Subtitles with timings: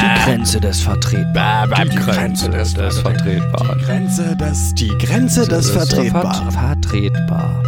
[0.00, 1.88] Die Grenze des Vertretbaren.
[1.90, 3.78] Die Grenze des, des Vertretbaren.
[3.78, 6.50] Die Grenze des, die Grenze des Vertretbaren.
[6.50, 7.62] Vertretbar.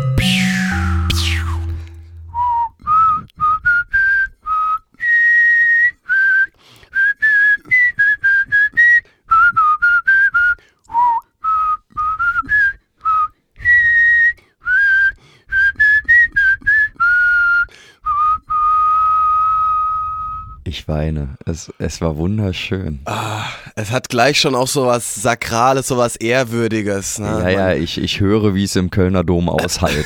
[20.84, 21.38] Ich weine.
[21.46, 23.00] Es, es war wunderschön.
[23.06, 23.44] Ah,
[23.74, 27.18] es hat gleich schon auch so was Sakrales, so was Ehrwürdiges.
[27.18, 27.26] Ne?
[27.26, 30.04] ja, ja, ich, ich höre, wie es im Kölner Dom aushallt.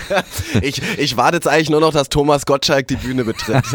[0.62, 3.62] ich, ich warte jetzt eigentlich nur noch, dass Thomas Gottschalk die Bühne betritt.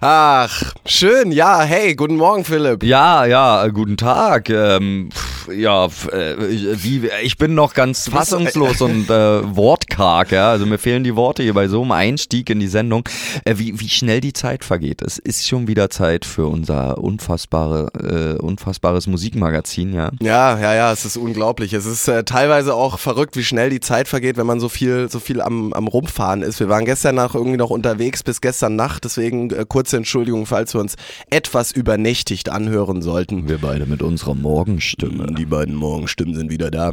[0.00, 1.30] Ach, schön.
[1.30, 2.82] Ja, hey, guten Morgen, Philipp.
[2.82, 4.50] ja, ja, guten Tag.
[4.50, 10.32] Ähm, pff, ja, pf, äh, wie, ich bin noch ganz fassungslos und äh, wortkarg.
[10.32, 10.50] Ja?
[10.50, 13.08] Also mir fehlen die Worte hier bei so einem Einstieg in die Sendung.
[13.44, 15.02] Äh, wie, wie schnell die Zeit vergeht.
[15.02, 19.92] Es ist schon wieder Zeit für unser unfassbare, äh, unfassbares Musikmagazin.
[19.92, 20.10] Ja.
[20.20, 21.72] Ja, ja, ja, es ist unglaublich.
[21.72, 25.08] Es ist äh, teilweise auch verrückt, wie schnell die Zeit vergeht, wenn man so viel,
[25.10, 26.60] so viel am, am Rumfahren ist.
[26.60, 30.74] Wir waren gestern Nacht irgendwie noch unterwegs bis gestern Nacht, deswegen äh, kurze Entschuldigung, falls
[30.74, 30.96] wir uns
[31.30, 33.48] etwas übernächtigt anhören sollten.
[33.48, 35.33] Wir beide mit unserer Morgenstimme.
[35.34, 36.92] Die beiden Morgenstimmen sind wieder da.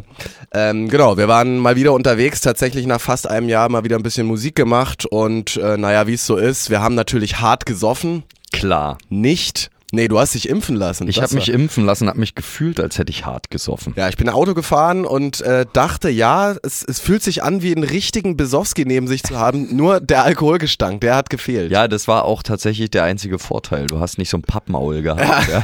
[0.54, 4.04] Ähm, genau, wir waren mal wieder unterwegs, tatsächlich nach fast einem Jahr mal wieder ein
[4.04, 8.24] bisschen Musik gemacht und äh, naja, wie es so ist, wir haben natürlich hart gesoffen.
[8.52, 8.98] Klar.
[9.10, 9.72] Nicht.
[9.92, 11.08] Nee, du hast dich impfen lassen.
[11.08, 13.94] Ich habe mich impfen lassen, habe mich gefühlt, als hätte ich hart gesoffen.
[13.98, 17.76] Ja, ich bin Auto gefahren und äh, dachte, ja, es, es fühlt sich an, wie
[17.76, 19.68] einen richtigen Besowski neben sich zu haben.
[19.76, 21.72] Nur der Alkoholgestank, der hat gefehlt.
[21.72, 23.88] Ja, das war auch tatsächlich der einzige Vorteil.
[23.88, 25.50] Du hast nicht so ein Pappmaul gehabt.
[25.50, 25.64] Ja.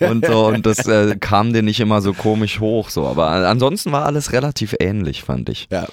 [0.10, 2.90] und so, und das äh, kam dir nicht immer so komisch hoch.
[2.90, 3.06] So.
[3.06, 5.68] Aber ansonsten war alles relativ ähnlich, fand ich.
[5.70, 5.86] Ja,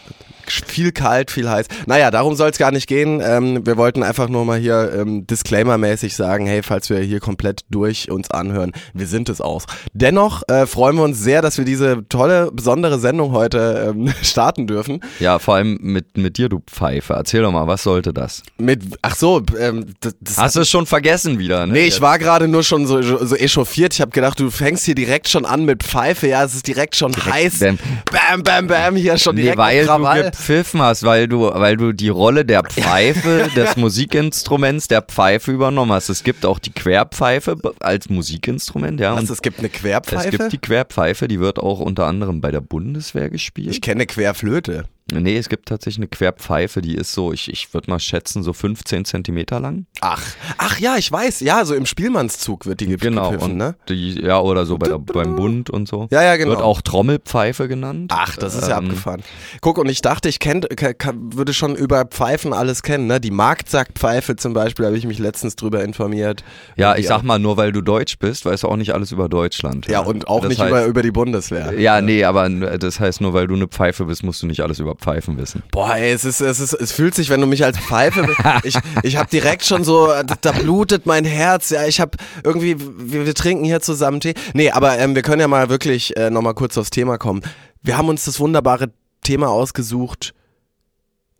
[0.52, 1.68] viel kalt, viel heiß.
[1.86, 3.22] Naja, darum soll es gar nicht gehen.
[3.24, 7.62] Ähm, wir wollten einfach nur mal hier ähm, Disclaimer-mäßig sagen, hey, falls wir hier komplett
[7.70, 9.66] durch uns anhören, wir sind es auch.
[9.94, 14.68] Dennoch äh, freuen wir uns sehr, dass wir diese tolle, besondere Sendung heute ähm, starten
[14.68, 15.02] dürfen.
[15.20, 17.14] Ja, vor allem mit, mit dir, du Pfeife.
[17.14, 18.44] Erzähl doch mal, was sollte das?
[18.58, 21.66] Mit, ach so, ähm, das, das Hast du es schon vergessen wieder?
[21.66, 21.74] Ne?
[21.74, 23.94] Nee, ich war gerade nur schon so, so echauffiert.
[23.94, 26.28] Ich habe gedacht, du fängst hier direkt schon an mit Pfeife.
[26.28, 27.60] Ja, es ist direkt schon heiß.
[27.60, 27.78] bam.
[28.12, 28.96] bam, bam, bam.
[28.96, 30.32] Hier schon Nee, direkt weil du Krawall.
[30.38, 35.92] Gepfiffen hast, weil du, weil du die Rolle der Pfeife, des Musikinstruments der Pfeife übernommen
[35.92, 36.10] hast.
[36.10, 39.14] Es gibt auch die Querpfeife als Musikinstrument, ja.
[39.14, 40.26] Und es gibt eine Querpfeife?
[40.26, 43.72] Es gibt die Querpfeife, die wird auch unter anderem bei der Bundeswehr gespielt.
[43.72, 44.86] ich kenne Querflöte.
[45.12, 48.54] Nee, es gibt tatsächlich eine Querpfeife, die ist so, ich, ich würde mal schätzen, so
[48.54, 49.86] 15 Zentimeter lang.
[50.02, 50.22] Ach,
[50.58, 51.40] ach ja, ich weiß.
[51.42, 53.32] Ja, so im Spielmannszug wird die ge- Genau.
[53.32, 53.76] gepfiffen, Und ne?
[53.90, 56.08] die, ja, oder so bei der, beim Bund und so.
[56.12, 56.52] Ja, ja, genau.
[56.52, 58.12] Wird auch Trommelpfeife genannt.
[58.14, 59.22] Ach, das ist ja Ähm, abgefahren.
[59.62, 63.20] Guck, und ich dachte, ich kenn, ka- ka- würde schon über Pfeifen alles kennen, ne?
[63.20, 66.44] Die Marktsackpfeife zum Beispiel, habe ich mich letztens drüber informiert.
[66.76, 69.30] Ja, ich sag mal, nur weil du Deutsch bist, weißt du auch nicht alles über
[69.30, 69.88] Deutschland.
[69.88, 71.80] Ja, und auch Das nicht heißt, über, über die Bundeswehr.
[71.80, 74.80] Ja, nee, aber das heißt, nur weil du eine Pfeife bist, musst du nicht alles
[74.80, 75.64] über Pfeifen wissen.
[75.72, 78.28] Boah, ey, es ist, es ist, es fühlt sich, wenn du mich als Pfeife,
[78.64, 81.70] ich, ich habe direkt schon so, da blutet mein Herz.
[81.70, 84.34] Ja, ich habe irgendwie, wir, wir trinken hier zusammen Tee.
[84.54, 87.42] Nee, aber ähm, wir können ja mal wirklich äh, nochmal kurz aufs Thema kommen.
[87.82, 88.92] Wir haben uns das wunderbare
[89.22, 90.34] Thema ausgesucht.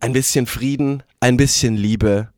[0.00, 2.28] Ein bisschen Frieden, ein bisschen Liebe.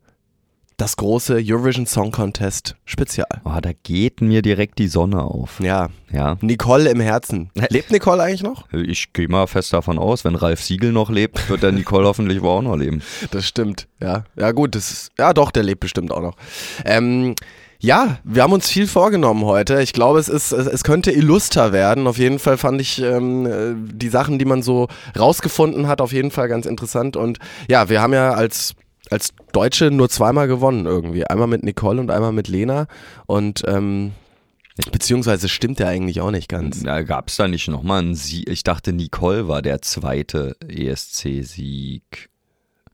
[0.81, 3.29] Das große Eurovision Song Contest Spezial.
[3.45, 5.61] Oh, da geht mir direkt die Sonne auf.
[5.61, 6.39] Ja, Ja.
[6.41, 7.51] Nicole im Herzen.
[7.69, 8.65] Lebt Nicole eigentlich noch?
[8.73, 12.41] Ich gehe mal fest davon aus, wenn Ralf Siegel noch lebt, wird der Nicole hoffentlich
[12.41, 13.03] wohl auch noch leben.
[13.31, 14.25] Das stimmt, ja.
[14.37, 16.37] Ja, gut, das ist, ja doch, der lebt bestimmt auch noch.
[16.87, 17.35] Ähm,
[17.79, 19.83] ja, wir haben uns viel vorgenommen heute.
[19.83, 22.07] Ich glaube, es ist, es, könnte illuster werden.
[22.07, 24.89] Auf jeden Fall fand ich ähm, äh, die Sachen, die man so
[25.19, 27.19] rausgefunden hat, auf jeden Fall ganz interessant.
[27.19, 27.39] Und
[27.69, 28.77] ja, wir haben ja als
[29.11, 31.27] als Deutsche nur zweimal gewonnen irgendwie.
[31.27, 32.87] Einmal mit Nicole und einmal mit Lena.
[33.27, 34.13] Und ähm,
[34.93, 36.83] beziehungsweise stimmt ja eigentlich auch nicht ganz.
[36.83, 38.49] Da gab es da nicht nochmal einen Sieg.
[38.49, 42.31] Ich dachte, Nicole war der zweite ESC-Sieg.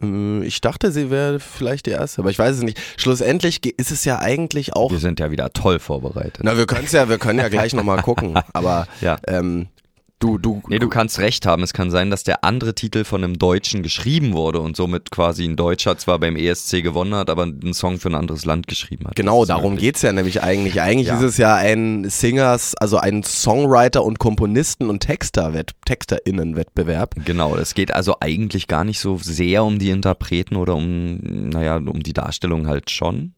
[0.03, 2.79] Äh, Ich dachte, sie wäre vielleicht die erste, aber ich weiß es nicht.
[2.97, 6.41] Schlussendlich ist es ja eigentlich auch Wir sind ja wieder toll vorbereitet.
[6.43, 8.39] Na, wir können ja, wir können ja gleich nochmal gucken.
[8.53, 9.19] Aber Ja.
[9.27, 9.69] ähm,
[10.19, 11.63] du, du, Nee, du kannst recht haben.
[11.63, 15.45] Es kann sein, dass der andere Titel von einem Deutschen geschrieben wurde und somit quasi
[15.45, 19.07] ein Deutscher zwar beim ESC gewonnen hat, aber einen Song für ein anderes Land geschrieben
[19.07, 19.17] hat.
[19.17, 19.89] genau, darum möglich.
[19.89, 20.81] geht's ja nämlich eigentlich.
[20.81, 21.17] Eigentlich Ja.
[21.19, 25.53] ist es ja ein Singers, also ein Songwriter und Komponisten und Texter
[25.85, 27.15] Texterinnen-Wettbewerb.
[27.25, 31.77] Genau, es geht also eigentlich gar nicht so sehr um die Interpreten oder um, naja,
[31.77, 33.35] um die Darstellung halt schon.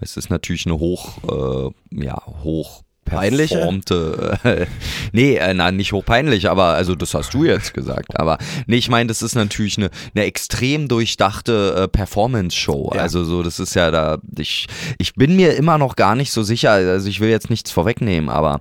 [0.00, 2.81] Es ist natürlich eine hoch, äh, ja, hoch?
[3.04, 4.38] Performte.
[4.44, 4.66] Äh,
[5.12, 8.18] nee, äh, nein, nicht hochpeinlich, aber also das hast du jetzt gesagt.
[8.18, 12.92] Aber nee, ich meine, das ist natürlich eine, eine extrem durchdachte äh, Performance-Show.
[12.94, 13.00] Ja.
[13.02, 14.18] Also so, das ist ja da.
[14.38, 14.66] Ich,
[14.98, 16.70] ich bin mir immer noch gar nicht so sicher.
[16.72, 18.60] Also ich will jetzt nichts vorwegnehmen, aber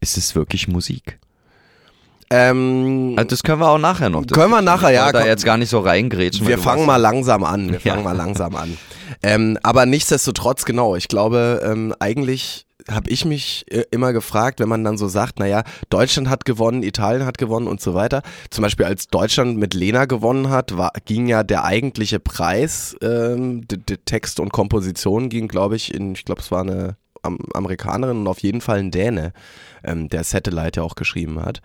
[0.00, 1.18] ist es wirklich Musik?
[2.30, 4.26] Ähm, Also das können wir auch nachher noch.
[4.26, 5.28] Können wir nachher, ja, Da komm.
[5.28, 6.46] jetzt gar nicht so reingrätschen.
[6.48, 7.68] wir fangen mal langsam an.
[7.72, 7.92] Wir Ja.
[7.92, 8.76] fangen mal langsam an.
[9.22, 14.68] Ähm, aber nichtsdestotrotz, genau, ich glaube, ähm, eigentlich habe ich mich äh, immer gefragt, wenn
[14.68, 18.22] man dann so sagt, naja, Deutschland hat gewonnen, Italien hat gewonnen und so weiter.
[18.50, 23.66] Zum Beispiel als Deutschland mit Lena gewonnen hat, war, ging ja der eigentliche Preis, ähm,
[23.68, 27.38] der, der Text und Komposition ging, glaube ich, in, ich glaube, es war eine Am
[27.54, 29.32] Amerikanerin und auf jeden Fall ein Däne,
[29.82, 31.60] ähm, der Satellite ja auch geschrieben hat.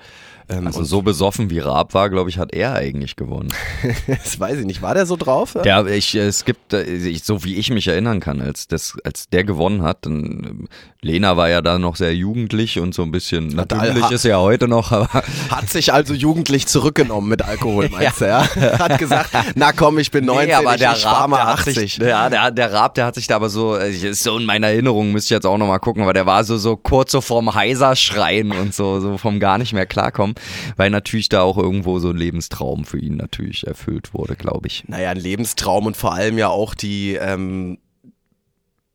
[0.51, 3.49] Ähm, Also so besoffen wie Raab war, glaube ich, hat er eigentlich gewonnen.
[4.07, 4.81] das weiß ich nicht.
[4.81, 5.55] War der so drauf?
[5.55, 5.81] Ja?
[5.81, 9.29] Ja, ich, es gibt, äh, ich, so wie ich mich erinnern kann, als, das, als
[9.29, 10.67] der gewonnen hat, dann, ähm,
[11.03, 14.25] Lena war ja da noch sehr jugendlich und so ein bisschen, Hat natürlich all- ist
[14.25, 15.09] er ja heute noch, aber
[15.49, 18.43] Hat sich also jugendlich zurückgenommen mit Alkohol, meinst du, ja?
[18.77, 21.45] Hat gesagt, na komm, ich bin 19, Nee, aber ich, der ich Raab, mal der
[21.47, 21.73] hat 80.
[21.75, 24.45] sich, ja, der, der Raab, der hat sich da aber so, äh, ist so in
[24.45, 27.21] meiner Erinnerung, müsste ich jetzt auch nochmal gucken, aber der war so, so kurz so
[27.21, 30.35] vorm Heiser schreien und so, so vom gar nicht mehr klarkommen,
[30.75, 34.87] weil natürlich da auch irgendwo so ein Lebenstraum für ihn natürlich erfüllt wurde, glaube ich.
[34.87, 37.77] Naja, ein Lebenstraum und vor allem ja auch die, ähm,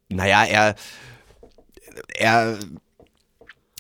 [0.08, 0.75] naja, er,
[2.14, 2.58] er,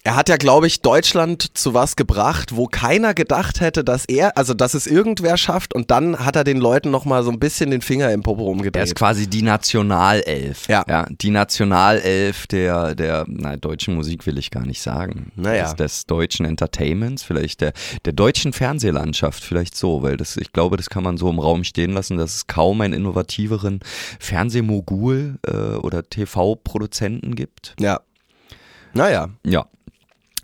[0.06, 4.38] er hat ja, glaube ich, Deutschland zu was gebracht, wo keiner gedacht hätte, dass er,
[4.38, 7.72] also dass es irgendwer schafft und dann hat er den Leuten nochmal so ein bisschen
[7.72, 8.84] den Finger im Popo Er rumgedreht.
[8.84, 10.68] ist quasi die Nationalelf.
[10.68, 10.84] Ja.
[10.88, 15.32] ja die Nationalelf der, der na, deutschen Musik will ich gar nicht sagen.
[15.34, 15.64] Naja.
[15.64, 17.72] Des, des deutschen Entertainments, vielleicht der,
[18.04, 21.64] der deutschen Fernsehlandschaft, vielleicht so, weil das, ich glaube, das kann man so im Raum
[21.64, 23.80] stehen lassen, dass es kaum einen innovativeren
[24.20, 27.74] Fernsehmogul äh, oder TV-Produzenten gibt.
[27.80, 27.98] ja.
[28.94, 29.28] Naja.
[29.44, 29.66] Ja.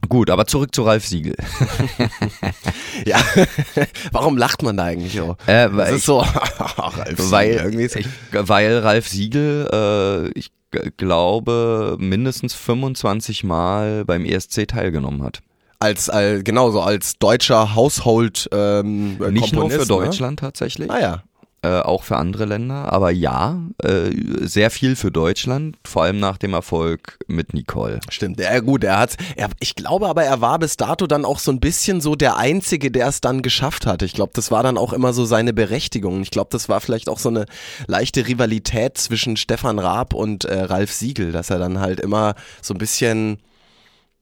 [0.08, 1.36] Gut, aber zurück zu Ralf Siegel.
[3.06, 3.18] Ja.
[4.12, 5.36] Warum lacht man da eigentlich so?
[5.46, 9.68] Äh, Das weil ist so, Ralf Siegel, weil, irgendwie ist- ich, weil Ralf Siegel,
[10.34, 10.50] äh, ich
[10.96, 15.40] glaube, mindestens 25 Mal beim ESC teilgenommen hat.
[15.80, 20.94] als, als genauso als deutscher Household ähm, Nicht nur für Komponist, Deutschland tatsächlich, Ne?
[20.94, 21.22] Ah ja.
[21.62, 24.10] Äh, auch für andere Länder, aber ja, äh,
[24.40, 28.00] sehr viel für Deutschland, vor allem nach dem Erfolg mit Nicole.
[28.10, 31.38] Stimmt, ja gut, er hat, er, ich glaube aber, er war bis dato dann auch
[31.38, 34.02] so ein bisschen so der Einzige, der es dann geschafft hat.
[34.02, 36.22] Ich glaube, das war dann auch immer so seine Berechtigung.
[36.22, 37.46] Ich glaube, das war vielleicht auch so eine
[37.86, 42.74] leichte Rivalität zwischen Stefan Raab und äh, Ralf Siegel, dass er dann halt immer so
[42.74, 43.38] ein bisschen,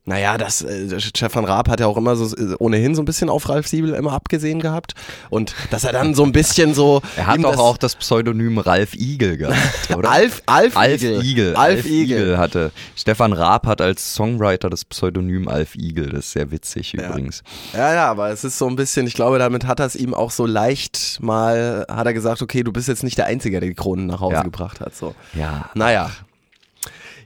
[0.06, 3.28] naja, das, äh, Stefan Raab hat ja auch immer so äh, ohnehin so ein bisschen
[3.28, 4.94] auf Ralf Siegel immer abgesehen gehabt
[5.28, 8.94] und dass er dann so ein bisschen so Er hat doch auch das Pseudonym Ralf
[8.94, 9.58] Igel gehabt,
[9.96, 10.10] oder?
[10.10, 11.24] Alf, Alf, Alf Igel.
[11.24, 11.54] Igel.
[11.56, 12.38] Alf Igel.
[12.38, 12.72] hatte.
[12.96, 16.08] Stefan Raab hat als Songwriter das Pseudonym Alf Igel.
[16.10, 17.08] Das ist sehr witzig Ja.
[17.08, 17.42] übrigens.
[17.74, 20.14] Ja, ja, aber es ist so ein bisschen, ich glaube, damit hat er es ihm
[20.14, 23.68] auch so leicht mal, hat er gesagt, okay, du bist jetzt nicht der Einzige, der
[23.68, 24.42] die Kronen nach Hause Ja.
[24.42, 24.96] gebracht hat.
[24.96, 25.14] So.
[25.34, 25.70] Ja.
[25.74, 26.10] Naja.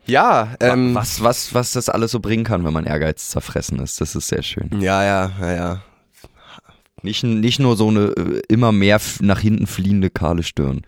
[0.06, 4.00] Ja, ähm, was, was, was das alles so bringen kann, wenn man Ehrgeiz zerfressen ist,
[4.00, 4.68] das ist sehr schön.
[4.80, 5.80] ja, ja, ja, ja.
[7.02, 10.80] Nicht, nicht nur so eine äh, immer mehr nach hinten fliehende kahle Stirn.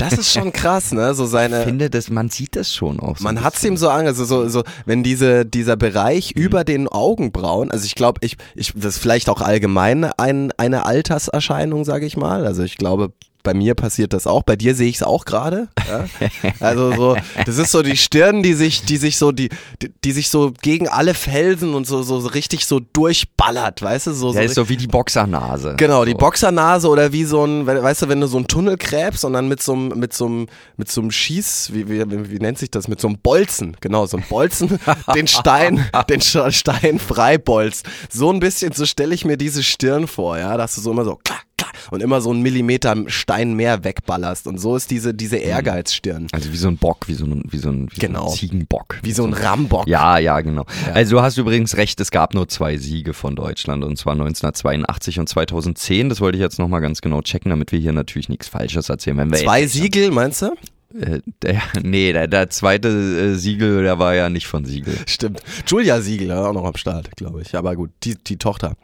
[0.00, 1.14] Das ist schon krass, ne?
[1.14, 1.62] So Ich seine.
[1.62, 3.22] finde, das, man sieht das schon auch so.
[3.22, 6.88] Man hat es ihm so an, also so, so, wenn diese, dieser Bereich über den
[6.88, 12.04] Augenbrauen, also ich glaube, ich, ich, das ist vielleicht auch allgemein ein, eine Alterserscheinung, sage
[12.04, 12.46] ich mal.
[12.46, 13.12] Also ich glaube,
[13.44, 15.68] bei mir passiert das auch, bei dir sehe ich es auch gerade.
[15.88, 16.06] Ja?
[16.60, 19.50] Also so, das ist so die Stirn, die sich, die sich so, die,
[19.82, 24.08] die, die sich so gegen alle Felsen und so, so, so richtig so durchballert, weißt
[24.08, 24.12] du?
[24.14, 25.74] So, Der so ist so wie die Boxernase.
[25.76, 26.18] Genau, die so.
[26.18, 29.34] Boxernase oder wie so ein, we- weißt du, wenn du so einen Tunnel gräbst und
[29.34, 30.46] dann mit so einem, mit so einem,
[30.76, 34.06] mit so einem Schieß, wie, wie, wie nennt sich das, mit so einem Bolzen, genau,
[34.06, 34.78] so ein Bolzen,
[35.14, 37.86] den Stein, den Stein freibolzt.
[38.10, 41.04] So ein bisschen, so stelle ich mir diese Stirn vor, ja, dass du so immer
[41.04, 41.44] so, klack,
[41.90, 46.28] und immer so einen Millimeter Stein mehr wegballerst und so ist diese, diese Ehrgeizstirn.
[46.32, 48.26] Also wie so ein Bock, wie so ein, wie so ein, wie Genau.
[48.26, 48.98] so ein Ziegenbock.
[49.02, 49.86] Wie so ein Rambock.
[49.86, 50.64] Ja, ja, genau.
[50.92, 55.18] Also du hast übrigens recht, es gab nur zwei Siege von Deutschland und zwar 1982
[55.20, 56.08] und 2010.
[56.08, 59.16] Das wollte ich jetzt nochmal ganz genau checken, damit wir hier natürlich nichts Falsches erzählen.
[59.18, 60.52] Wenn wir Zwei Siegel, meinst du?
[60.98, 64.96] Äh, der, nee, der, der zweite äh, Siegel, der war ja nicht von Siegel.
[65.06, 65.42] Stimmt.
[65.66, 67.54] Julia Siegel, auch noch am Start, glaube ich.
[67.56, 68.74] Aber gut, die, die Tochter.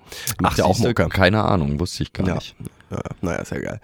[0.40, 1.08] Macht ja auch Mucke.
[1.08, 2.34] Keine Ahnung, wusste ich gar Ja.
[2.34, 2.54] nicht.
[2.90, 3.80] Ja, naja, ist ja geil.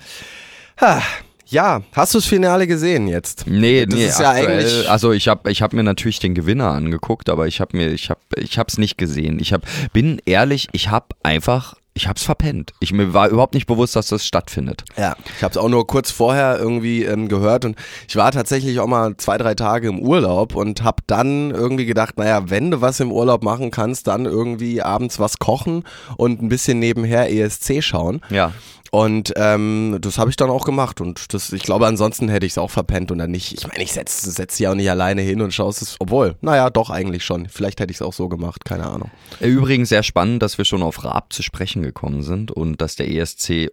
[0.80, 1.00] Ha,
[1.49, 3.45] ja, hast du das Finale gesehen jetzt?
[3.47, 6.35] Nee, Das nee, ist ja aktuell, eigentlich- also ich habe ich hab mir natürlich den
[6.35, 9.38] Gewinner angeguckt, aber ich habe mir ich habe ich habe es nicht gesehen.
[9.38, 12.75] Ich habe bin ehrlich, ich habe einfach ich hab's verpennt.
[12.79, 14.85] Ich mir war überhaupt nicht bewusst, dass das stattfindet.
[14.99, 17.75] Ja, ich habe es auch nur kurz vorher irgendwie ähm, gehört und
[18.07, 22.19] ich war tatsächlich auch mal zwei, drei Tage im Urlaub und habe dann irgendwie gedacht,
[22.19, 25.85] naja, wenn du was im Urlaub machen kannst, dann irgendwie abends was kochen
[26.19, 28.21] und ein bisschen nebenher ESC schauen.
[28.29, 28.53] Ja.
[28.90, 32.52] Und ähm, das habe ich dann auch gemacht und das, ich glaube, ansonsten hätte ich
[32.52, 33.52] es auch verpennt und dann nicht.
[33.52, 36.71] Ich meine, ich setze setz sie auch nicht alleine hin und schaue es, obwohl, naja,
[36.71, 37.49] doch eigentlich schon.
[37.49, 39.11] Vielleicht hätte ich es auch so gemacht, keine Ahnung.
[39.40, 43.09] Übrigens sehr spannend, dass wir schon auf Raab zu sprechen gekommen sind und dass der
[43.11, 43.71] ESC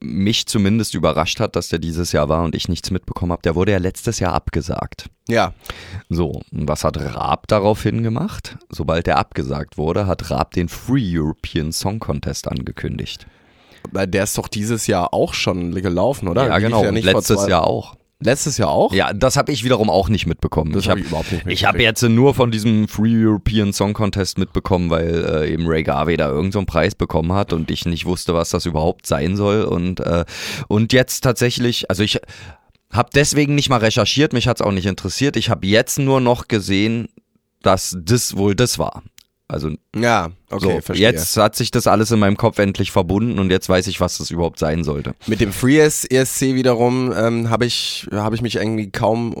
[0.00, 3.42] mich zumindest überrascht hat, dass der dieses Jahr war und ich nichts mitbekommen habe.
[3.42, 5.08] Der wurde ja letztes Jahr abgesagt.
[5.28, 5.54] Ja.
[6.08, 8.58] So, und was hat Raab daraufhin gemacht?
[8.68, 13.26] Sobald er abgesagt wurde, hat Raab den Free European Song Contest angekündigt.
[13.92, 16.46] Weil der ist doch dieses Jahr auch schon gelaufen, oder?
[16.46, 16.84] Ja, Lief genau.
[16.84, 17.96] Ja letztes Jahr auch.
[18.18, 18.94] Letztes Jahr auch?
[18.94, 20.72] Ja, das habe ich wiederum auch nicht mitbekommen.
[20.72, 22.02] Das ich hab habe überhaupt nicht Ich habe mitgekriegt.
[22.02, 26.28] jetzt nur von diesem Free European Song Contest mitbekommen, weil äh, eben Ray Garvey da
[26.28, 29.64] irgendeinen so einen Preis bekommen hat und ich nicht wusste, was das überhaupt sein soll.
[29.64, 30.24] Und, äh,
[30.68, 32.18] und jetzt tatsächlich, also ich
[32.90, 35.36] habe deswegen nicht mal recherchiert, mich hat's auch nicht interessiert.
[35.36, 37.08] Ich habe jetzt nur noch gesehen,
[37.60, 39.02] dass das wohl das war.
[39.48, 41.08] Also Ja, okay, so, verstehe.
[41.08, 44.18] jetzt hat sich das alles in meinem Kopf endlich verbunden und jetzt weiß ich, was
[44.18, 45.14] das überhaupt sein sollte.
[45.26, 49.36] Mit dem Free ESC wiederum ähm, habe ich, hab ich mich irgendwie kaum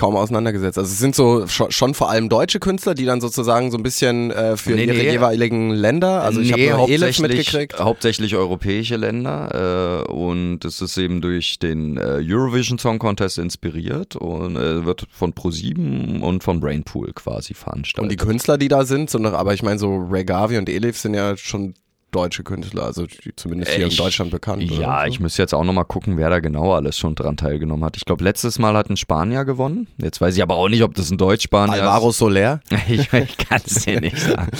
[0.00, 0.78] kaum auseinandergesetzt.
[0.78, 3.82] Also es sind so schon, schon vor allem deutsche Künstler, die dann sozusagen so ein
[3.82, 5.10] bisschen äh, für Nee, ihre nee.
[5.10, 7.78] jeweiligen Länder, also ich Nee, habe Elif mitgekriegt.
[7.78, 14.16] hauptsächlich europäische Länder äh, und es ist eben durch den äh, Eurovision Song Contest inspiriert
[14.16, 18.18] und äh, wird von Pro7 und von Brainpool quasi Und die veranstaltet.
[18.20, 21.36] Künstler, die da sind, sondern aber ich meine so Ray Garvey und Elif sind ja
[21.36, 21.74] schon
[22.10, 24.62] deutsche Künstler, also die zumindest hier Ich- in Deutschland bekannt.
[24.62, 25.06] ja, oder?
[25.08, 27.96] ich müsste jetzt auch nochmal gucken, wer da genau alles schon dran teilgenommen hat.
[27.96, 29.86] Ich glaube, letztes Mal hat ein Spanier gewonnen.
[29.98, 32.60] Jetzt weiß ich aber auch nicht, ob das ein Deutsch-Spanier Alvaro Soler.
[32.70, 32.80] ist.
[32.90, 34.50] Ich, ich kann es dir nicht sagen.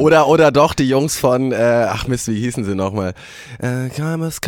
[0.00, 3.14] Oder, oder doch die Jungs von, äh, ach Mist, wie hießen sie nochmal?
[3.58, 4.40] Äh, Camas.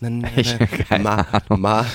[0.00, 0.20] Na, na,
[0.90, 0.98] na,
[1.48, 1.86] ma, ma.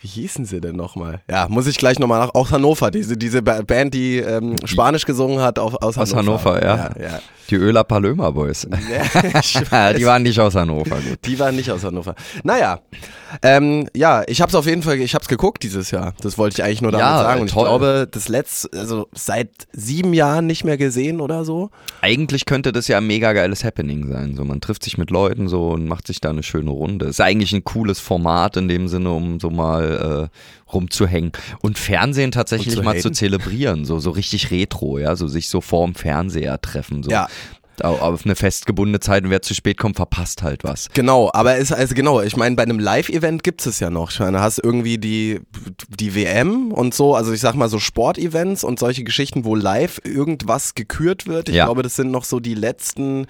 [0.00, 1.22] Wie hießen sie denn nochmal?
[1.30, 2.34] Ja, muss ich gleich nochmal nach.
[2.34, 6.02] Aus Hannover, diese, diese Ba- Band, die ähm, Spanisch gesungen hat auf, aus Hannover.
[6.02, 6.76] Aus Hannover, ja.
[6.76, 7.20] ja, ja.
[7.50, 8.66] Die Öler Palömer Boys.
[9.70, 11.18] Ja, die waren nicht aus Hannover, gut.
[11.24, 12.14] Die waren nicht aus Hannover.
[12.42, 12.80] Naja,
[13.42, 16.14] ähm, ja, ich habe es auf jeden Fall, ich habe es geguckt dieses Jahr.
[16.20, 17.40] Das wollte ich eigentlich nur damit Ja, sagen.
[17.40, 21.70] Und ich glaube, das letzte, also seit sieben Jahren nicht mehr gesehen oder so.
[22.00, 24.34] Eigentlich könnte das ja ein mega geiles Happening sein.
[24.36, 27.06] So, man trifft sich mit Leuten so und macht sich da eine schöne Runde.
[27.06, 31.32] Ist eigentlich ein cooles Format in dem Sinne, um so mal äh, rumzuhängen.
[31.60, 33.14] Und Fernsehen tatsächlich Und zu mal zu haten.
[33.14, 37.02] zelebrieren, so, so richtig retro, ja, so sich so vorm Fernseher treffen.
[37.02, 37.10] So.
[37.10, 37.28] Ja.
[37.82, 40.88] Au- Auf eine festgebundene Zeit und wer zu spät kommt, verpasst halt was.
[40.94, 44.12] Genau, aber es also genau, ich meine, bei einem Live-Event gibt es ja noch.
[44.12, 45.40] Ich meine, du hast irgendwie die,
[45.88, 50.00] die WM und so, also ich sag mal so Sportevents und solche Geschichten, wo live
[50.04, 51.48] irgendwas gekürt wird.
[51.48, 51.64] Ich Ja.
[51.64, 53.26] glaube, das sind noch so die letzten,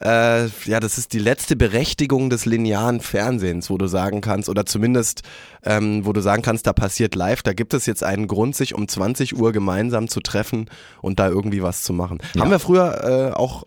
[0.00, 4.66] äh, ja, das ist die letzte Berechtigung des linearen Fernsehens, wo du sagen kannst, oder
[4.66, 5.22] zumindest,
[5.64, 8.74] ähm, wo du sagen kannst, da passiert live, da gibt es jetzt einen Grund, sich
[8.74, 10.70] um 20 Uhr gemeinsam zu treffen
[11.02, 12.18] und da irgendwie was zu machen.
[12.34, 12.42] Ja.
[12.42, 13.64] Haben wir früher äh, auch,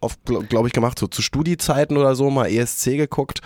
[0.50, 3.42] glaube ich, gemacht, so zu Studiezeiten oder so, mal ESC geguckt.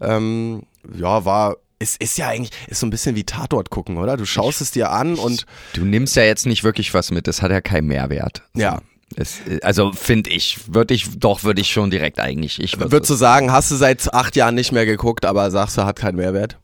[0.00, 0.62] Ähm,
[0.96, 1.56] ja, war.
[1.82, 4.18] Es ist ja eigentlich, ist so ein bisschen wie Tatort gucken, oder?
[4.18, 7.40] Du schaust es dir an und Du nimmst ja jetzt nicht wirklich was mit, das
[7.40, 8.42] hat ja keinen Mehrwert.
[8.54, 8.80] ja.
[9.16, 12.60] Es, also finde ich, würde ich, doch würde ich schon direkt eigentlich.
[12.60, 15.76] Ich würd Würdest du sagen, hast du seit acht Jahren nicht mehr geguckt, aber sagst
[15.78, 16.58] du, hat keinen Mehrwert?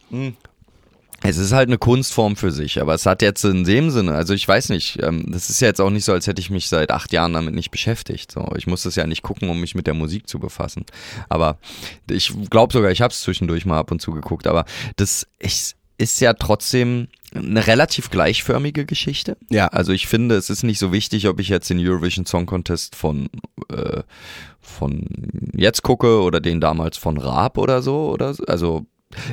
[1.22, 4.34] Es ist halt eine Kunstform für sich, aber es hat jetzt in dem Sinne, also
[4.34, 6.68] ich weiß nicht, ähm, das ist ja jetzt auch nicht so, als hätte ich mich
[6.68, 8.30] seit acht Jahren damit nicht beschäftigt.
[8.30, 10.84] So, ich muss das ja nicht gucken, um mich mit der Musik zu befassen.
[11.28, 11.58] Aber
[12.08, 15.74] ich glaube sogar, ich habe es zwischendurch mal ab und zu geguckt, aber das ist,
[15.98, 19.36] ist ja trotzdem eine relativ gleichförmige Geschichte.
[19.50, 19.68] Ja.
[19.68, 22.96] Also ich finde, es ist nicht so wichtig, ob ich jetzt den Eurovision Song Contest
[22.96, 23.28] von
[23.70, 24.02] äh,
[24.60, 25.06] von
[25.54, 28.44] jetzt gucke oder den damals von Raab oder so oder so.
[28.44, 28.86] also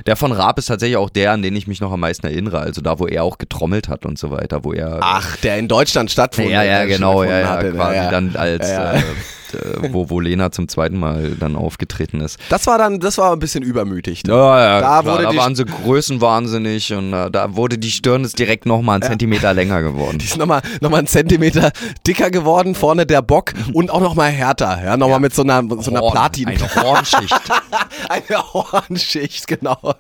[0.06, 2.60] der von Raab ist tatsächlich auch der, an den ich mich noch am meisten erinnere.
[2.60, 5.68] Also da, wo er auch getrommelt hat und so weiter, wo er Ach, der in
[5.68, 6.50] Deutschland stattfand.
[6.50, 9.00] ja, ja, genau, ja, ja, quasi ja, dann als Ja, ja.
[9.00, 9.04] Äh,
[9.92, 12.40] wo, wo Lena zum zweiten Mal dann aufgetreten ist.
[12.50, 14.24] Das war dann, das war ein bisschen übermütig.
[14.28, 18.24] Ja, ja, Da klar, wurde da waren sie größenwahnsinnig und äh, da wurde die Stirn
[18.24, 20.18] ist direkt nochmal einen Zentimeter länger geworden.
[20.20, 21.72] Die ist nochmal noch mal einen Zentimeter
[22.06, 24.84] dicker geworden, vorne der Bock und auch nochmal härter.
[24.84, 26.48] Ja, nochmal mit so einer, so einer Horn, Platin.
[26.48, 27.34] Eine Hornschicht.
[28.10, 29.96] Eine Hornschicht, genau.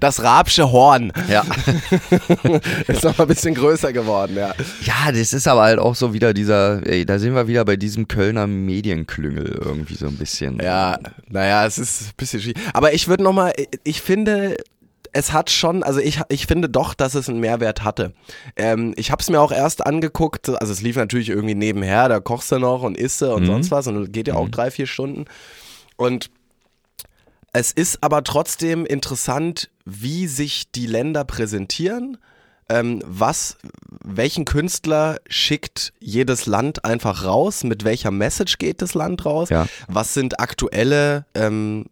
[0.00, 1.42] Das Rabsche Horn ja.
[2.86, 4.54] ist nochmal ein bisschen größer geworden, ja.
[4.82, 7.76] ja, das ist aber halt auch so wieder dieser, ey, da sind wir wieder bei
[7.76, 10.60] diesem Kölner Medienklüngel irgendwie so ein bisschen.
[10.60, 10.98] Ja,
[11.28, 12.58] naja, es ist ein bisschen schwierig.
[12.74, 14.56] Aber ich würde nochmal, ich finde,
[15.12, 18.12] es hat schon, also ich, ich finde doch, dass es einen Mehrwert hatte.
[18.56, 22.20] Ähm, ich habe es mir auch erst angeguckt, also es lief natürlich irgendwie nebenher, da
[22.20, 24.86] kochst du noch und isst du und sonst was und geht ja auch drei, vier
[24.86, 25.24] Stunden.
[25.96, 26.30] Und
[27.52, 32.18] es ist aber trotzdem interessant, wie sich die Länder präsentieren.
[32.68, 33.56] Ähm, was,
[34.04, 37.64] welchen Künstler schickt jedes Land einfach raus?
[37.64, 39.48] Mit welcher Message geht das Land raus?
[39.48, 39.66] Ja.
[39.86, 41.86] Was sind aktuelle, ähm,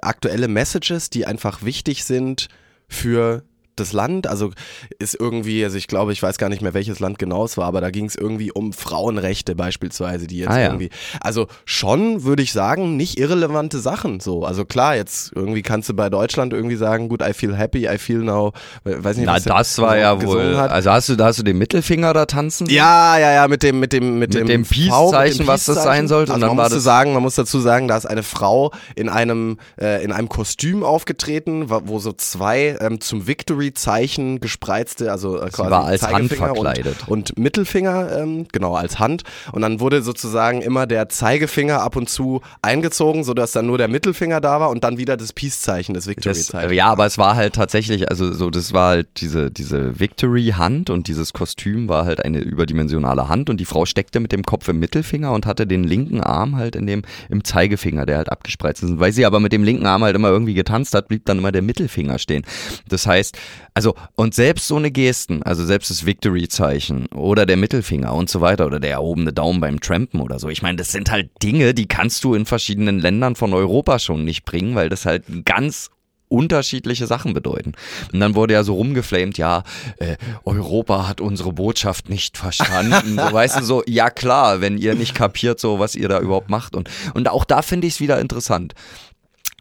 [0.00, 2.48] aktuelle Messages, die einfach wichtig sind
[2.88, 3.42] für
[3.76, 4.50] das Land, also
[4.98, 7.66] ist irgendwie, also ich glaube, ich weiß gar nicht mehr, welches Land genau es war,
[7.66, 10.66] aber da ging es irgendwie um Frauenrechte beispielsweise, die jetzt Ah, ja.
[10.66, 14.44] irgendwie, also schon würde ich sagen, nicht irrelevante Sachen so.
[14.44, 17.98] Also klar, jetzt irgendwie kannst du bei Deutschland irgendwie sagen, gut, I feel happy, I
[17.98, 18.52] feel now,
[18.84, 20.56] weiß nicht, Na, was das war ja wohl.
[20.56, 20.70] Hat.
[20.70, 22.68] Also hast du, da hast du den Mittelfinger da tanzen?
[22.68, 26.32] Ja, ja, ja, mit dem, mit dem, mit, Mit dem Peace-Zeichen, was das sein sollte,
[26.32, 28.72] und Also dann man war das- sagen, man muss dazu sagen, da ist eine Frau
[28.96, 33.26] in einem, äh, in einem Kostüm aufgetreten, wo so zwei ähm, zum
[33.62, 36.96] Victory-Zeichen gespreizte, also äh, quasi war als Hand verkleidet.
[37.06, 39.22] Und, und Mittelfinger, ähm, genau, als Hand.
[39.52, 43.88] Und dann wurde sozusagen immer der Zeigefinger ab und zu eingezogen, sodass dann nur der
[43.88, 46.72] Mittelfinger da war und dann wieder das Peace-Zeichen, das Das, Victory-Zeichen.
[46.74, 51.08] ja, aber es war halt tatsächlich, also so, das war halt diese, diese Victory-Hand und
[51.08, 54.78] dieses Kostüm war halt eine überdimensionale Hand und die Frau steckte mit dem Kopf im
[54.78, 58.90] Mittelfinger und hatte den linken Arm halt in dem, im Zeigefinger, der halt abgespreizt ist.
[58.90, 61.38] Und weil sie aber mit dem linken Arm halt immer irgendwie getanzt hat, blieb dann
[61.38, 62.42] immer der Mittelfinger stehen.
[62.88, 63.36] Das heißt,
[63.74, 68.40] also, und selbst so eine Gesten, also selbst das Victory-Zeichen oder der Mittelfinger und so
[68.40, 70.48] weiter oder der erhobene Daumen beim Trampen oder so.
[70.48, 74.24] Ich meine, das sind halt Dinge, die kannst du in verschiedenen Ländern von Europa schon
[74.24, 75.90] nicht bringen, weil das halt ganz
[76.32, 77.72] unterschiedliche Sachen bedeuten.
[78.12, 79.64] Und dann wurde ja so rumgeflamed, ja,
[79.98, 83.18] äh, Europa hat unsere Botschaft nicht verstanden.
[83.18, 86.48] so, weißt du, so, ja klar, wenn ihr nicht kapiert, so was ihr da überhaupt
[86.48, 86.74] macht.
[86.74, 88.74] Und, und auch da finde ich es wieder interessant.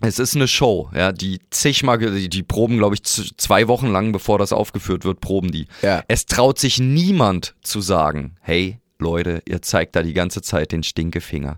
[0.01, 4.11] Es ist eine Show, ja, die zigmal, die, die proben, glaube ich, zwei Wochen lang,
[4.11, 5.67] bevor das aufgeführt wird, proben die.
[5.81, 6.03] Ja.
[6.07, 10.83] Es traut sich niemand zu sagen, hey, Leute, ihr zeigt da die ganze Zeit den
[10.83, 11.57] Stinkefinger.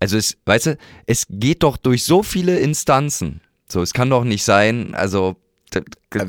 [0.00, 3.40] Also es, weißt du, es geht doch durch so viele Instanzen.
[3.68, 5.36] So, es kann doch nicht sein, also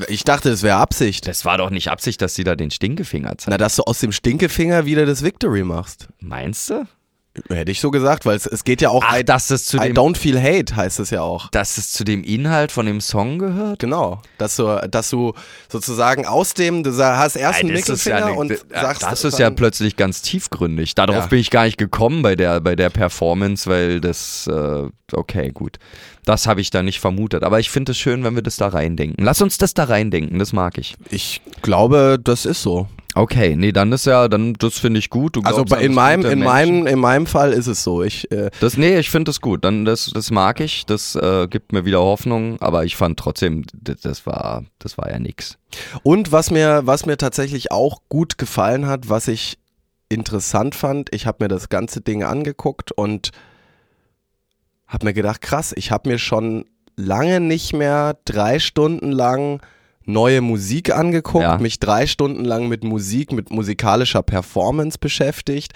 [0.08, 1.26] Ich dachte, es wäre Absicht.
[1.26, 3.52] das war doch nicht Absicht, dass sie da den Stinkefinger zeigen.
[3.52, 6.08] Na, dass du aus dem Stinkefinger wieder das Victory machst.
[6.18, 6.86] Meinst du?
[7.48, 9.76] Hätte ich so gesagt, weil es, es geht ja auch Ach, I, dass es zu
[9.76, 11.48] I dem, don't feel hate heißt es ja auch.
[11.50, 13.78] dass es zu dem Inhalt von dem Song gehört?
[13.78, 15.34] Genau, dass du, dass du
[15.68, 19.38] sozusagen aus dem, du hast erst einen ist ja Mittelfinger ne- und sagst das ist
[19.38, 20.96] ja dann- plötzlich ganz tiefgründig.
[20.96, 21.26] Darauf Ja.
[21.26, 25.78] bin ich gar nicht gekommen bei der, bei der Performance, weil das, äh, okay, gut.
[26.24, 27.44] Das habe ich da nicht vermutet.
[27.44, 29.24] Aber ich finde es schön, wenn wir das da reindenken.
[29.24, 30.96] Lass uns das da reindenken, das mag ich.
[31.10, 32.88] Ich glaube, das ist so.
[33.14, 35.36] Okay, nee, dann ist ja, dann, das finde ich gut.
[35.44, 36.44] Also bei, in meinem, in Menschen.
[36.44, 38.02] meinem, in meinem Fall ist es so.
[38.02, 39.64] Ich, äh, Das, nee, ich finde das gut.
[39.64, 40.86] Dann, das, das mag ich.
[40.86, 42.60] Das äh, gibt mir wieder Hoffnung.
[42.60, 45.58] Aber ich fand trotzdem, das, das war, das war ja nix.
[46.02, 49.58] und was mir, was mir tatsächlich auch gut gefallen hat, was ich
[50.08, 53.30] interessant fand, ich habe mir das ganze Ding angeguckt und
[54.86, 56.64] habe mir gedacht, krass, ich habe mir schon
[56.96, 59.62] lange nicht mehr drei Stunden lang
[60.04, 61.58] neue Musik angeguckt, Ja.
[61.58, 65.72] mich drei Stunden lang mit Musik, mit musikalischer Performance beschäftigt,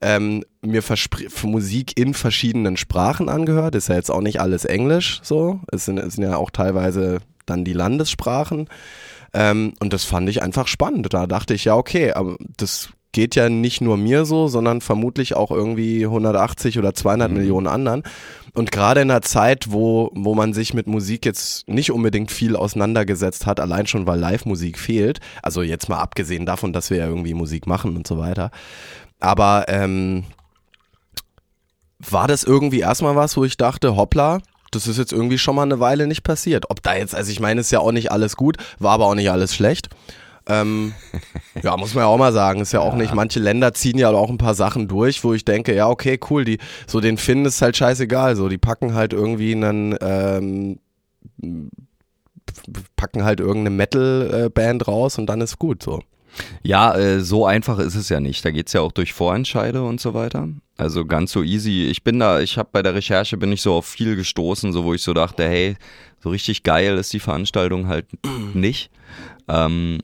[0.00, 3.74] ähm, mir Verspr- Musik in verschiedenen Sprachen angehört.
[3.74, 5.60] Ist ja jetzt auch nicht alles Englisch so.
[5.72, 8.68] Es sind, es sind ja auch teilweise dann die Landessprachen.
[9.34, 11.12] Ähm, und das fand ich einfach spannend.
[11.12, 15.34] Da dachte ich, ja, okay, aber das geht ja nicht nur mir so, sondern vermutlich
[15.34, 18.04] auch irgendwie 180 oder 200 Millionen anderen.
[18.54, 22.54] Und gerade in einer Zeit, wo, wo man sich mit Musik jetzt nicht unbedingt viel
[22.54, 27.08] auseinandergesetzt hat, allein schon weil Live-Musik fehlt, also jetzt mal abgesehen davon, dass wir ja
[27.08, 28.52] irgendwie Musik machen und so weiter,
[29.18, 30.22] aber ähm,
[31.98, 34.38] war das irgendwie erstmal was, wo ich dachte, hoppla,
[34.70, 36.70] das ist jetzt irgendwie schon mal eine Weile nicht passiert.
[36.70, 39.16] Ob da jetzt, also ich meine, ist ja auch nicht alles gut, war aber auch
[39.16, 39.88] nicht alles schlecht.
[40.48, 40.94] Ähm,
[41.62, 44.10] ja, muss man ja auch mal sagen, ist ja auch nicht, manche Länder ziehen ja
[44.10, 47.44] auch ein paar Sachen durch, wo ich denke, ja, okay, cool, die, so den Finnen
[47.44, 50.78] ist halt scheißegal, so, die packen halt irgendwie einen, ähm,
[52.96, 56.02] packen halt irgendeine Metal-Band raus und dann ist gut, so.
[56.62, 58.44] Ja, äh, so einfach ist es ja nicht.
[58.44, 60.48] Da geht's ja auch durch Vorentscheide und so weiter.
[60.76, 61.86] Also ganz so easy.
[61.86, 64.84] Ich bin da, ich habe bei der Recherche bin ich so auf viel gestoßen, so
[64.84, 65.76] wo ich so dachte, hey,
[66.22, 68.06] so richtig geil ist die Veranstaltung halt
[68.54, 68.90] nicht.
[69.48, 70.00] Ähm,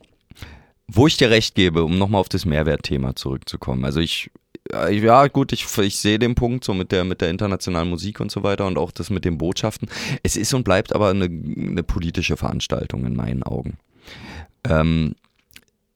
[0.87, 3.85] wo ich dir recht gebe, um nochmal auf das Mehrwertthema zurückzukommen.
[3.85, 4.29] Also ich,
[4.71, 8.19] äh, ja gut, ich, ich sehe den Punkt so mit der, mit der internationalen Musik
[8.19, 9.89] und so weiter und auch das mit den Botschaften.
[10.23, 13.77] Es ist und bleibt aber eine, eine politische Veranstaltung in meinen Augen.
[14.63, 15.15] Ähm,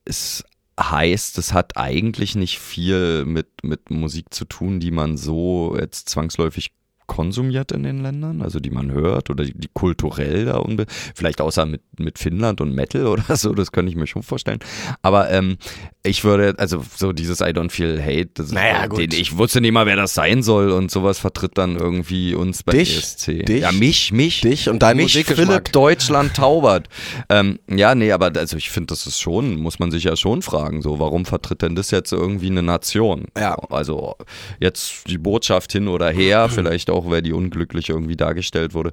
[0.05, 0.43] es
[0.79, 6.09] heißt, es hat eigentlich nicht viel mit, mit Musik zu tun, die man so jetzt
[6.09, 6.71] zwangsläufig
[7.09, 11.41] konsumiert in den Ländern, also die man hört oder die, die kulturell da unbe vielleicht
[11.41, 14.59] außer mit, mit Finnland und Metal oder so, das könnte ich mir schon vorstellen.
[15.01, 15.57] Aber ähm,
[16.03, 18.99] ich würde, also so dieses I don't feel hate, das Naja, ist, gut.
[18.99, 22.63] Den, ich wusste nicht mal, wer das sein soll und sowas vertritt dann irgendwie uns
[22.63, 22.97] bei Dich?
[22.97, 23.45] ESC.
[23.45, 23.61] Dich?
[23.61, 24.41] Ja, mich, mich.
[24.41, 25.25] Dich und dein mich.
[25.25, 26.87] Philipp Deutschland Taubert.
[27.29, 30.43] ähm, ja, nee, aber also ich finde, das ist schon, muss man sich ja schon
[30.43, 33.25] fragen, so, warum vertritt denn das jetzt irgendwie eine Nation?
[33.37, 33.55] Ja.
[33.69, 34.15] Also
[34.59, 38.91] jetzt die Botschaft hin oder her, vielleicht auch, weil die unglücklich irgendwie dargestellt wurde.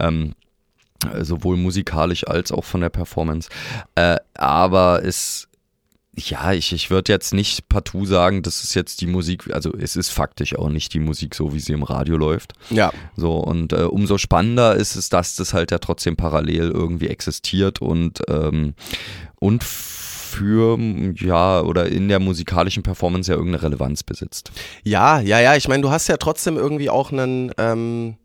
[0.00, 0.34] Ähm,
[1.12, 3.50] äh, sowohl musikalisch als auch von der Performance.
[3.94, 5.48] Äh, aber es,
[6.16, 9.96] ja, ich, ich würde jetzt nicht partout sagen, das ist jetzt die Musik, also es
[9.96, 12.54] ist faktisch auch nicht die Musik so, wie sie im Radio läuft.
[12.70, 12.92] Ja.
[13.16, 17.82] So, und äh, umso spannender ist es, dass das halt ja trotzdem parallel irgendwie existiert
[17.82, 18.74] und, ähm,
[19.38, 19.62] und
[20.26, 20.78] für,
[21.14, 24.50] ja, oder in der musikalischen Performance ja irgendeine Relevanz besitzt.
[24.82, 25.56] Ja, ja, ja.
[25.56, 27.52] Ich meine, du hast ja trotzdem irgendwie auch einen.
[27.56, 28.16] Ähm,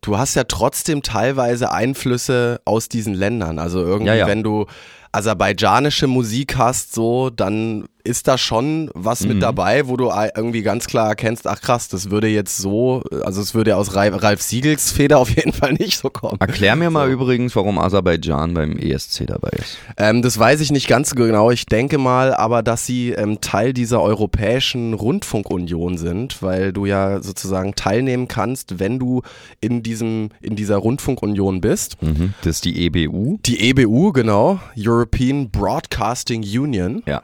[0.00, 3.58] du hast ja trotzdem teilweise Einflüsse aus diesen Ländern.
[3.58, 4.26] Also irgendwie, Ja, ja.
[4.26, 4.66] wenn du
[5.12, 9.28] aserbaidschanische Musik hast, so, dann ist da schon was Mhm.
[9.28, 13.40] mit dabei, wo du irgendwie ganz klar erkennst, ach krass, das würde jetzt so, also
[13.40, 16.38] es würde aus Ralf, Ralf Siegels Feder auf jeden Fall nicht so kommen.
[16.40, 19.78] Erklär mir mal übrigens, warum Aserbaidschan beim ESC dabei ist.
[19.96, 21.50] Ähm, das weiß ich nicht ganz genau.
[21.50, 27.20] Ich denke mal aber, dass sie ähm, Teil dieser Europäischen Rundfunkunion sind, weil du ja
[27.22, 29.22] sozusagen teilnehmen kannst, wenn du
[29.60, 32.00] in diesem in dieser Rundfunkunion bist.
[32.02, 32.34] Mhm.
[32.42, 33.38] Das ist die EBU.
[33.44, 37.02] Die EBU, genau, European Broadcasting Union.
[37.06, 37.22] Ja.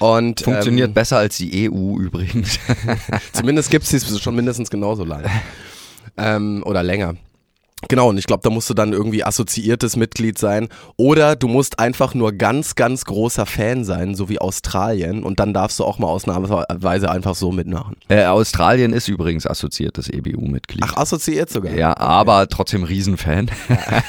[0.00, 2.58] Und Funktioniert ähm, besser als die EU übrigens.
[3.32, 5.30] Zumindest gibt es sie schon mindestens genauso lange.
[6.16, 7.14] ähm, oder länger.
[7.88, 10.68] Genau, und ich glaube, da musst du dann irgendwie assoziiertes Mitglied sein.
[10.96, 15.22] Oder du musst einfach nur ganz, ganz großer Fan sein, so wie Australien.
[15.22, 17.96] Und dann darfst du auch mal ausnahmsweise einfach so mitmachen.
[18.08, 20.82] äh, Australien ist übrigens assoziiertes EBU-Mitglied.
[20.84, 21.72] Ach, assoziiert sogar.
[21.74, 23.50] Ja, aber trotzdem Riesenfan.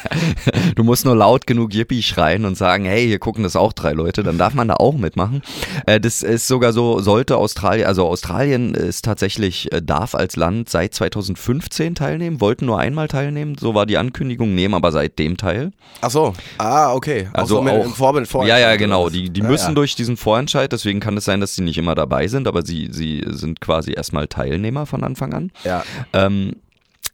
[0.76, 3.94] du musst nur laut genug Yippie schreien und sagen, hey, hier gucken das auch drei
[3.94, 5.42] Leute, dann darf man da auch mitmachen.
[5.86, 10.70] Äh, das ist sogar so, sollte Australien, also Australien ist tatsächlich, äh, darf als Land
[10.70, 15.71] seit 2015 teilnehmen, wollten nur einmal teilnehmen, so war die Ankündigung, nehmen aber seitdem teil.
[16.02, 16.34] Ach so.
[16.58, 17.30] Ah, okay.
[17.32, 19.10] Also so mit auch- dem Vorbild Ja, Vorentscheid ja, genau.
[19.10, 19.76] Die, die Ja, müssen ja.
[19.76, 22.89] durch diesen Vorentscheid, deswegen kann es sein, dass sie nicht immer dabei sind, aber sie,
[22.91, 25.52] sie sind quasi erstmal Teilnehmer von Anfang an.
[25.63, 25.84] Ja.
[26.12, 26.56] Ähm,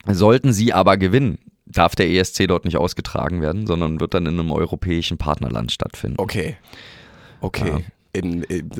[0.06, 4.40] sollten sie aber gewinnen, darf der ESC dort nicht ausgetragen werden, sondern wird dann in
[4.40, 6.16] einem europäischen Partnerland stattfinden.
[6.18, 6.56] Okay.
[7.40, 7.68] Okay.
[7.68, 7.78] Ja.
[8.12, 8.70] In, in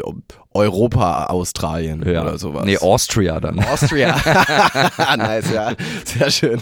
[0.55, 2.23] Europa, Australien Ja.
[2.23, 2.65] oder sowas.
[2.65, 3.61] Nee, Austria dann.
[3.63, 4.17] Austria.
[5.17, 5.73] nice, ja.
[6.05, 6.61] Sehr schön.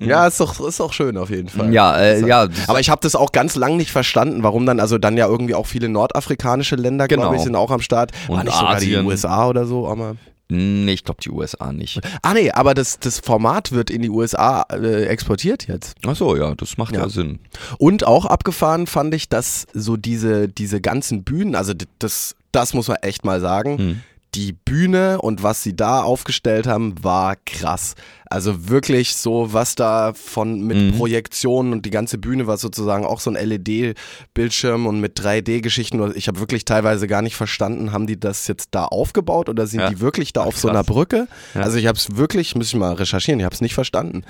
[0.00, 1.72] Ja, ist doch, ist doch schön auf jeden Fall.
[1.72, 4.98] Ja, äh, ja, Aber ich habe das auch ganz lang nicht verstanden, warum dann, also
[4.98, 7.34] dann ja irgendwie auch viele nordafrikanische Länder, glaube Genau.
[7.34, 8.12] ich, sind auch am Start.
[8.28, 8.96] War Und nicht sogar die.
[8.96, 10.14] USA oder so, aber.
[10.50, 12.00] Nee, ich glaube die USA nicht.
[12.22, 15.96] Ah nee, aber das, das Format wird in die USA äh, exportiert jetzt.
[16.06, 17.08] Ach so, ja, das macht ja, Ja.
[17.08, 17.38] Sinn.
[17.78, 22.88] Und auch abgefahren fand ich, dass so diese, diese ganzen Bühnen, also das, das muss
[22.88, 24.00] man echt mal sagen, Hm.
[24.34, 27.94] Die Bühne und was sie da aufgestellt haben, war krass.
[28.26, 30.96] Also wirklich so, was da von mit Mhm.
[30.98, 36.12] Projektionen und die ganze Bühne war sozusagen auch so ein LED-Bildschirm und mit 3D-Geschichten.
[36.14, 39.80] Ich habe wirklich teilweise gar nicht verstanden, haben die das jetzt da aufgebaut oder sind
[39.80, 39.90] Ja.
[39.90, 40.86] die wirklich da Ach, auf so einer krass.
[40.94, 41.28] Brücke?
[41.54, 41.62] Ja.
[41.62, 44.22] Also ich habe es wirklich, muss ich mal recherchieren, ich habe es nicht verstanden.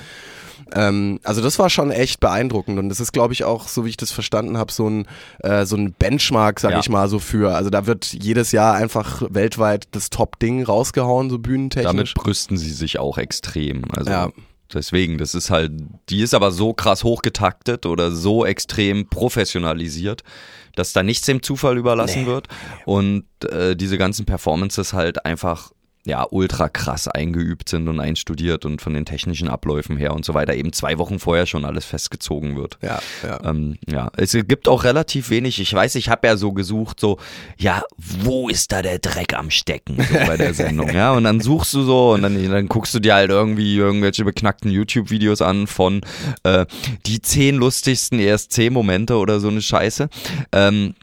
[0.74, 3.88] Ähm, also das war schon echt beeindruckend und das ist, glaube ich, auch, so wie
[3.90, 5.06] ich das verstanden habe, so ein,
[5.40, 6.78] äh, so ein Benchmark, sag Ja.
[6.80, 7.54] ich mal, so für.
[7.54, 11.90] Also da wird jedes Jahr einfach weltweit das Top-Ding rausgehauen, so bühnentechnisch.
[11.92, 13.82] Damit brüsten sie sich auch extrem.
[13.96, 14.28] Also Ja.
[14.72, 15.72] deswegen, das ist halt,
[16.08, 20.22] die ist aber so krass hochgetaktet oder so extrem professionalisiert,
[20.76, 22.28] dass da nichts dem Zufall überlassen Nee.
[22.28, 22.48] wird.
[22.86, 25.72] Und äh, diese ganzen Performances halt einfach
[26.06, 30.32] ja, ultra krass eingeübt sind und einstudiert und von den technischen Abläufen her und so
[30.32, 32.78] weiter eben zwei Wochen vorher schon alles festgezogen wird.
[32.80, 33.40] ja, ja.
[33.44, 35.60] Ähm, ja, es gibt auch relativ wenig.
[35.60, 37.18] Ich weiß, ich habe ja so gesucht, so,
[37.58, 41.12] ja, wo ist da der Dreck am Stecken so bei der Sendung, ja?
[41.12, 44.70] Und dann suchst du so und dann, dann guckst du dir halt irgendwie irgendwelche beknackten
[44.70, 46.00] YouTube-Videos an von
[46.44, 46.64] äh,
[47.06, 50.08] die zehn lustigsten ESC-Momente oder so eine Scheiße.
[50.52, 50.94] Ähm,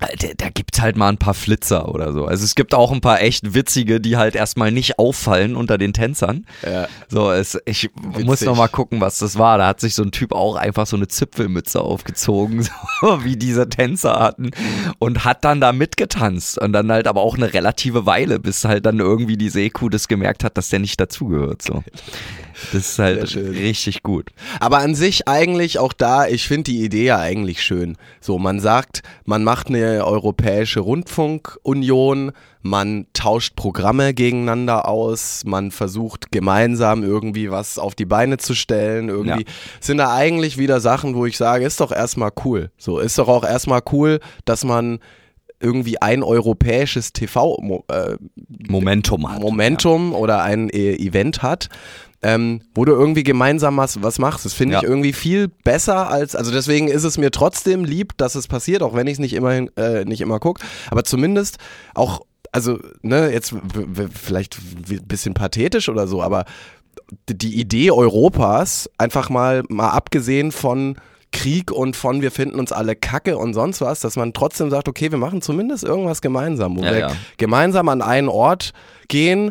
[0.00, 2.26] da, da gibt's halt mal ein paar Flitzer oder so.
[2.26, 5.92] Also es gibt auch ein paar echt witzige, die halt erstmal nicht auffallen unter den
[5.92, 6.46] Tänzern.
[6.62, 6.88] ja.
[7.08, 8.46] So, es, ich muss Witzig.
[8.48, 9.58] noch mal gucken, was das war.
[9.58, 12.62] Da hat sich so ein Typ auch einfach so eine Zipfelmütze aufgezogen,
[13.00, 14.50] so wie diese Tänzer hatten
[14.98, 18.86] und hat dann da mitgetanzt und dann halt aber auch eine relative Weile, bis halt
[18.86, 21.62] dann irgendwie die Seekuh das gemerkt hat, dass der nicht dazugehört.
[21.62, 21.84] So,
[22.72, 24.30] das ist halt richtig gut.
[24.60, 27.96] Aber an sich eigentlich auch da, ich finde die Idee ja eigentlich schön.
[28.20, 35.70] So, man sagt, man macht eine neue Europäische Rundfunkunion, man tauscht Programme gegeneinander aus, man
[35.70, 39.08] versucht gemeinsam irgendwie was auf die Beine zu stellen.
[39.08, 39.52] Irgendwie Ja.
[39.80, 42.70] sind da eigentlich wieder Sachen, wo ich sage, ist doch erstmal cool.
[42.78, 44.98] So, ist doch auch erstmal cool, dass man
[45.60, 48.16] irgendwie ein europäisches TV äh,
[48.68, 49.40] Momentum hat.
[49.40, 51.68] Momentum oder ein äh, Event hat,
[52.24, 54.44] ähm, wo du irgendwie gemeinsam was, was machst.
[54.46, 54.78] Das finde Ja.
[54.80, 58.82] ich irgendwie viel besser als, also deswegen ist es mir trotzdem lieb, dass es passiert,
[58.82, 61.58] auch wenn ich es nicht immer, hin- äh, nicht immer gucke, aber zumindest
[61.94, 63.52] auch, also, ne, jetzt
[64.14, 66.44] vielleicht ein bisschen pathetisch oder so, aber
[67.28, 70.96] die Idee Europas, einfach mal, mal abgesehen von
[71.32, 74.88] Krieg und von wir finden uns alle kacke und sonst was, dass man trotzdem sagt,
[74.88, 77.12] okay, wir machen zumindest irgendwas gemeinsam, wo Ja, wir ja.
[77.36, 78.72] gemeinsam an einen Ort
[79.08, 79.50] gehen,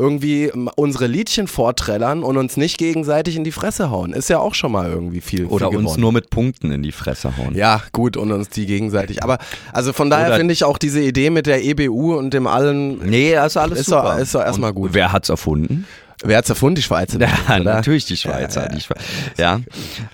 [0.00, 4.12] irgendwie unsere Liedchen vorträllern und uns nicht gegenseitig in die Fresse hauen.
[4.12, 5.44] Ist ja auch schon mal irgendwie viel.
[5.46, 7.54] Oder viel uns nur mit Punkten in die Fresse hauen.
[7.54, 9.22] Ja, gut, und uns die gegenseitig.
[9.22, 9.38] Aber
[9.72, 12.98] also von daher finde ich auch diese Idee mit der EBU und dem allen.
[13.06, 14.14] Nee, ist alles Ist super.
[14.14, 14.90] doch- ist doch erstmal gut.
[14.94, 15.86] Wer hat's erfunden?
[16.22, 16.74] Wer hat's erfunden?
[16.74, 17.18] Die Schweizer.
[17.18, 17.74] Ja, oder?
[17.74, 18.62] natürlich die Schweizer.
[18.62, 18.74] Ja, ja.
[18.74, 18.94] Die Schwe
[19.38, 19.60] ja.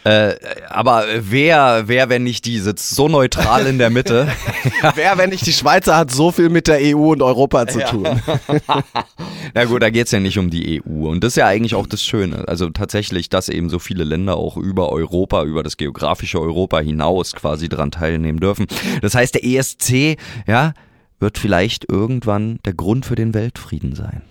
[0.04, 0.36] Äh,
[0.68, 4.28] aber wer, wer, wenn nicht die, sitzt so neutral in der Mitte?
[4.94, 8.06] Wer, wenn nicht die Schweizer, hat so viel mit der EU und Europa zu tun.
[9.54, 11.08] Na gut, da geht's ja nicht um die EU.
[11.08, 12.46] Und das ist ja eigentlich auch das Schöne.
[12.46, 17.32] Also tatsächlich, dass eben so viele Länder auch über Europa, über das geografische Europa hinaus
[17.32, 18.66] quasi dran teilnehmen dürfen.
[19.02, 20.72] Das heißt, der ESC, ja,
[21.18, 24.22] wird vielleicht irgendwann der Grund für den Weltfrieden sein.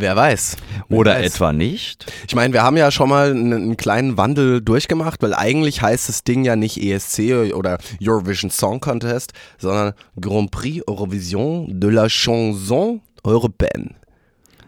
[0.00, 0.56] Wer weiß.
[0.88, 1.34] Wer Oder weiß.
[1.34, 2.10] etwa nicht?
[2.26, 6.08] Ich meine, wir haben ja schon mal einen, einen kleinen Wandel durchgemacht, weil eigentlich heißt
[6.08, 12.08] das Ding ja nicht ESC oder Eurovision Song Contest, sondern Grand Prix Eurovision de la
[12.08, 13.94] Chanson Européenne.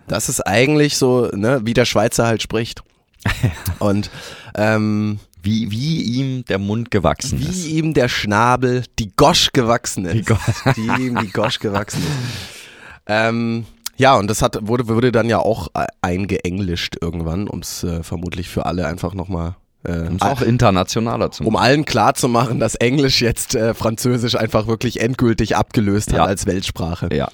[0.07, 2.83] Das ist eigentlich so, ne, wie der Schweizer halt spricht.
[3.79, 4.11] Und
[4.55, 7.67] ähm, Wie, wie ihm der Mund gewachsen wie ist.
[7.69, 10.15] ihm der Schnabel die Gosch gewachsen ist.
[10.15, 10.41] Die Gosch.
[10.77, 12.49] Die ihm die Gosch gewachsen ist.
[13.05, 13.67] Ähm,
[13.97, 18.03] ja, und das hat, wurde, wurde dann ja auch äh, eingeenglischt irgendwann, um es äh,
[18.03, 21.65] vermutlich für alle einfach nochmal äh, Um auch internationaler zu um machen.
[21.65, 26.25] allen klarzumachen, dass Englisch jetzt äh, Französisch einfach wirklich endgültig abgelöst hat Ja.
[26.25, 27.09] als Weltsprache.
[27.13, 27.29] Ja.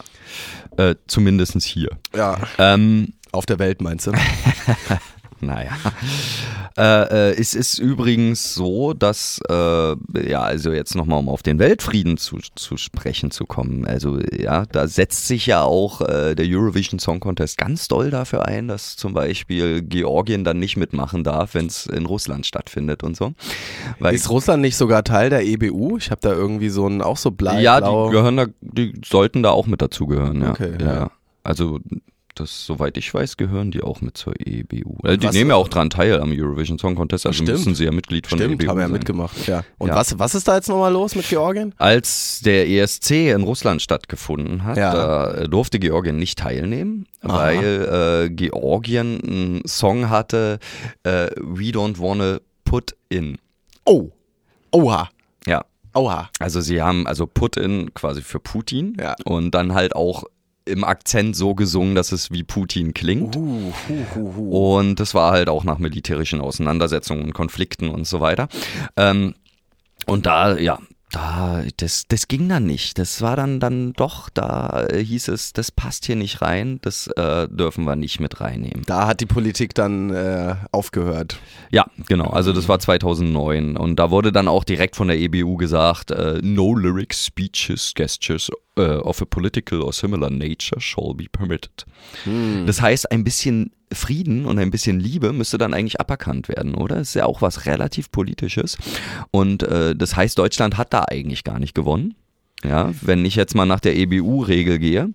[0.77, 1.91] Äh, zumindestens hier.
[2.17, 2.39] Ja.
[2.59, 4.13] Ähm, Auf der Welt meinst du?
[5.41, 5.71] Naja.
[6.79, 9.97] Äh, äh, es ist übrigens so, dass, äh,
[10.31, 13.85] ja, also jetzt nochmal, um auf den Weltfrieden zu, zu sprechen zu kommen.
[13.85, 18.47] Also, ja, da setzt sich ja auch äh, der Eurovision Song Contest ganz doll dafür
[18.47, 23.17] ein, dass zum Beispiel Georgien dann nicht mitmachen darf, wenn es in Russland stattfindet und
[23.17, 23.33] so.
[23.99, 25.97] Weil, Ist Russland nicht sogar Teil der EBU?
[25.99, 29.43] Ich habe da irgendwie so ein, auch so blei, ja, die gehören da, die sollten
[29.43, 30.51] da auch mit dazugehören, ja.
[30.51, 30.95] Okay, ja.
[30.95, 31.11] ja.
[31.43, 31.81] Also,
[32.41, 34.97] das, soweit ich weiß, gehören die auch mit zur EBU.
[35.03, 37.51] Also die Was- nehmen ja auch dran teil am Eurovision Song Contest, also Stimmt.
[37.59, 39.47] müssen sie ja Mitglied von Stimmt, der EBU haben ja mitgemacht.
[39.47, 39.65] Ja.
[39.79, 39.97] Und Ja.
[39.97, 41.75] Was, was ist da jetzt nochmal los mit Georgien?
[41.79, 44.93] Als der ESC in Russland stattgefunden hat, Ja.
[44.93, 47.37] da äh, durfte Georgien nicht teilnehmen, Aha.
[47.39, 50.59] weil äh, Georgien einen Song hatte,
[51.03, 53.39] äh, We Don't Wanna Put In.
[53.85, 54.11] Oh.
[54.73, 55.09] Oha.
[55.47, 56.29] Ja, Oha.
[56.39, 59.17] also sie haben also Put In quasi für Putin Ja.
[59.25, 60.25] und dann halt auch
[60.69, 63.37] im Akzent so gesungen, dass es wie Putin klingt.
[63.37, 64.79] Uh, hu, hu.
[64.79, 68.49] Und das war halt auch nach militärischen Auseinandersetzungen und Konflikten und so weiter.
[68.97, 69.35] Ähm,
[70.07, 70.79] und da, ja,
[71.11, 72.99] da, das, das ging dann nicht.
[72.99, 77.49] Das war dann, dann doch, da hieß es, das passt hier nicht rein, das äh,
[77.49, 78.83] dürfen wir nicht mit reinnehmen.
[78.87, 81.39] Da hat die Politik dann äh, aufgehört.
[81.71, 82.29] Ja, genau.
[82.29, 86.41] Also das war 2009 und da wurde dann auch direkt von der EBU gesagt, äh,
[86.43, 91.85] no lyrics, speeches, gestures äh, of a political or similar nature shall be permitted.
[92.67, 96.97] Das heißt, ein bisschen Frieden und ein bisschen Liebe müsste dann eigentlich aberkannt werden, oder?
[96.97, 98.77] Das ist ja auch was relativ politisches
[99.31, 102.15] und äh, das heißt, Deutschland hat da eigentlich gar nicht gewonnen.
[102.65, 105.11] Ja, wenn ich jetzt mal nach der EBU-Regel gehe.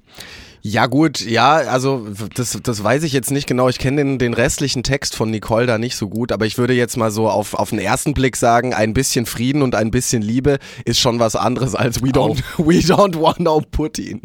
[0.65, 3.67] Ja gut, ja, also das, das weiß ich jetzt nicht genau.
[3.67, 6.73] Ich kenne den, den restlichen Text von Nicole da nicht so gut, aber ich würde
[6.73, 10.21] jetzt mal so auf, auf den ersten Blick sagen, ein bisschen Frieden und ein bisschen
[10.21, 14.21] Liebe ist schon was anderes als we don't, we don't want no Putin.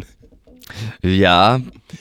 [1.03, 1.61] Ja,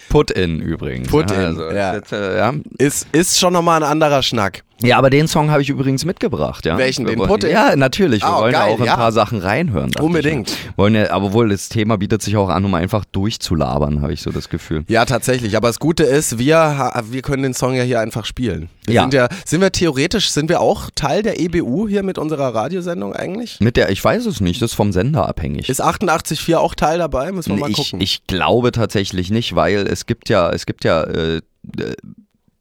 [0.10, 1.08] Put in übrigens.
[1.08, 1.95] Put in, also, ja.
[1.95, 2.54] Äh, ja.
[2.78, 4.63] Ist, ist schon nochmal ein anderer Schnack.
[4.82, 6.78] Ja, aber den Song habe ich übrigens mitgebracht, ja.
[6.78, 7.50] Welchen, den Putte?
[7.50, 8.22] Ja, natürlich.
[8.22, 8.96] Wir Ah, wollen geil, ja auch ein ja.
[8.96, 9.92] paar Sachen reinhören.
[10.00, 10.50] Unbedingt.
[10.52, 10.58] Ich.
[10.78, 14.22] Wollen ja, aber wohl das Thema bietet sich auch an, um einfach durchzulabern, habe ich
[14.22, 14.84] so das Gefühl.
[14.88, 15.58] Ja, tatsächlich.
[15.58, 18.70] Aber das Gute ist, wir, wir können den Song ja hier einfach spielen.
[18.86, 19.02] Wir Ja.
[19.02, 23.13] Sind, ja, sind wir theoretisch, sind wir auch Teil der EBU hier mit unserer Radiosendung
[23.13, 23.60] eigentlich?
[23.60, 25.70] Mit der, ich weiß es nicht, das ist vom Sender abhängig.
[25.70, 27.32] Ist 88.4 auch Teil dabei?
[27.32, 28.00] Müssen wir mal ich, gucken.
[28.00, 31.42] ich glaube tatsächlich nicht, weil es gibt ja, es gibt ja äh,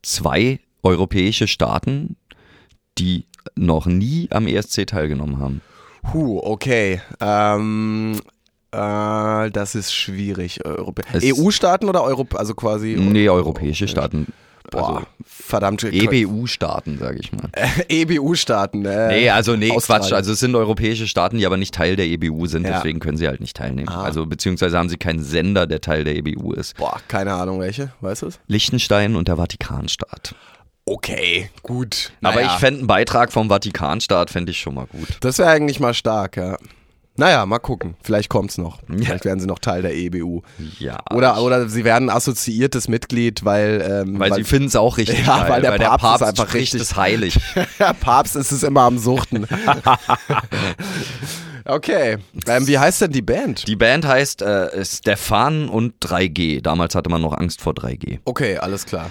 [0.02, 2.16] zwei europäische Staaten,
[2.98, 5.60] die noch nie am ESC teilgenommen haben.
[6.12, 7.00] Huh, okay.
[7.20, 8.20] Ähm,
[8.72, 10.60] Äh, das ist schwierig.
[10.66, 14.26] EU-Staaten oder Europa, also quasi Nee, europäische Staaten.
[14.70, 15.84] Boah, Also verdammt.
[15.84, 17.48] EBU-Staaten, sage ich mal.
[17.88, 20.02] EBU-Staaten, äh, Nee, also nee, Australien.
[20.08, 20.12] Quatsch.
[20.12, 22.74] Also es sind europäische Staaten, die aber nicht Teil der EBU sind, Ja.
[22.76, 23.88] deswegen können sie halt nicht teilnehmen.
[23.88, 24.02] Ah.
[24.02, 26.76] Also beziehungsweise haben sie keinen Sender, der Teil der EBU ist.
[26.76, 28.40] Boah, keine Ahnung welche, weißt du es?
[28.48, 30.34] Liechtenstein und der Vatikanstaat.
[30.88, 32.12] Okay, gut.
[32.22, 35.08] Aber Naja, ich fände einen Beitrag vom Vatikanstaat fände ich schon mal gut.
[35.20, 36.56] Das wäre eigentlich mal stark, ja.
[37.16, 37.96] Naja, mal gucken.
[38.02, 38.78] Vielleicht kommt's noch.
[38.86, 40.42] Vielleicht werden sie noch Teil der EBU.
[40.78, 40.98] Ja.
[41.12, 45.48] Oder, oder sie werden assoziiertes Mitglied, weil, ähm, weil, sie finden es auch richtig Ja,
[45.48, 47.40] geil, weil der Papst ist einfach spricht richtig- es heilig.
[47.78, 49.46] der Papst ist es immer am Suchten.
[51.64, 52.18] okay.
[52.46, 53.66] Ähm, wie heißt denn die Band?
[53.66, 56.60] Die Band heißt äh, Stefan und 3G.
[56.60, 58.18] Damals hatte man noch Angst vor 3G.
[58.24, 59.10] Okay, alles klar.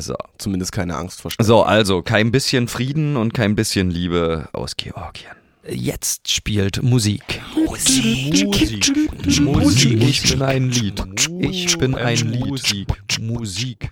[0.00, 0.14] So.
[0.38, 1.46] Zumindest keine Angst vor Stefan.
[1.46, 5.30] So, also kein bisschen Frieden und kein bisschen Liebe aus Georgien.
[5.68, 7.42] Jetzt spielt Musik.
[7.66, 8.46] Musik.
[8.46, 9.40] Musik.
[9.40, 10.02] Musik.
[10.02, 11.04] Ich bin ein Lied.
[11.40, 12.86] Ich bin ein Lied.
[13.20, 13.90] Musik.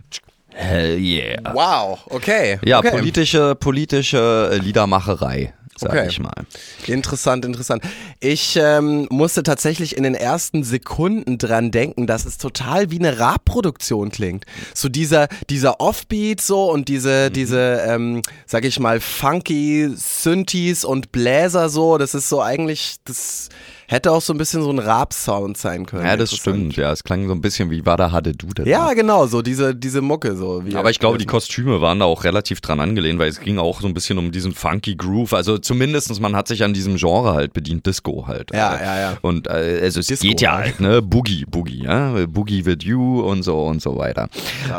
[0.59, 1.55] Hell yeah.
[1.55, 2.59] Wow, okay.
[2.64, 2.90] Ja, okay.
[2.90, 6.07] politische, politische äh, Liedermacherei, sag Okay.
[6.09, 6.47] ich mal.
[6.87, 7.83] Interessant, interessant.
[8.21, 13.19] Ich ähm, musste tatsächlich in den ersten Sekunden dran denken, dass es total wie eine
[13.19, 14.45] Rap-Produktion klingt.
[14.75, 21.12] So dieser, dieser Offbeat so und diese, diese, ähm, sag ich mal, funky Synthes und
[21.12, 23.49] Bläser so, das ist so eigentlich, das
[23.88, 26.05] hätte auch so ein bisschen so ein Rap-Sound sein können.
[26.07, 26.77] Ja, das stimmt.
[26.77, 28.68] Ja, es klang so ein bisschen wie Wada Hade Dude.
[28.68, 30.64] Ja, genau, so diese, diese Mucke so.
[30.64, 33.59] Wie Aber ich glaube, die Kostüme waren da auch relativ dran angelehnt, weil es ging
[33.59, 35.33] auch so ein bisschen um diesen funky Groove.
[35.33, 38.51] Also zumindestens man hat sich an diesem Genre halt bedient, Disco halt.
[38.53, 39.18] Ja, Äh, ja, ja.
[39.22, 40.66] Und äh, also es Disco geht ja halt.
[40.66, 41.03] halt, ne?
[41.03, 42.27] Boogie, Boogie, ja?
[42.27, 44.29] Boogie with you und so und so weiter.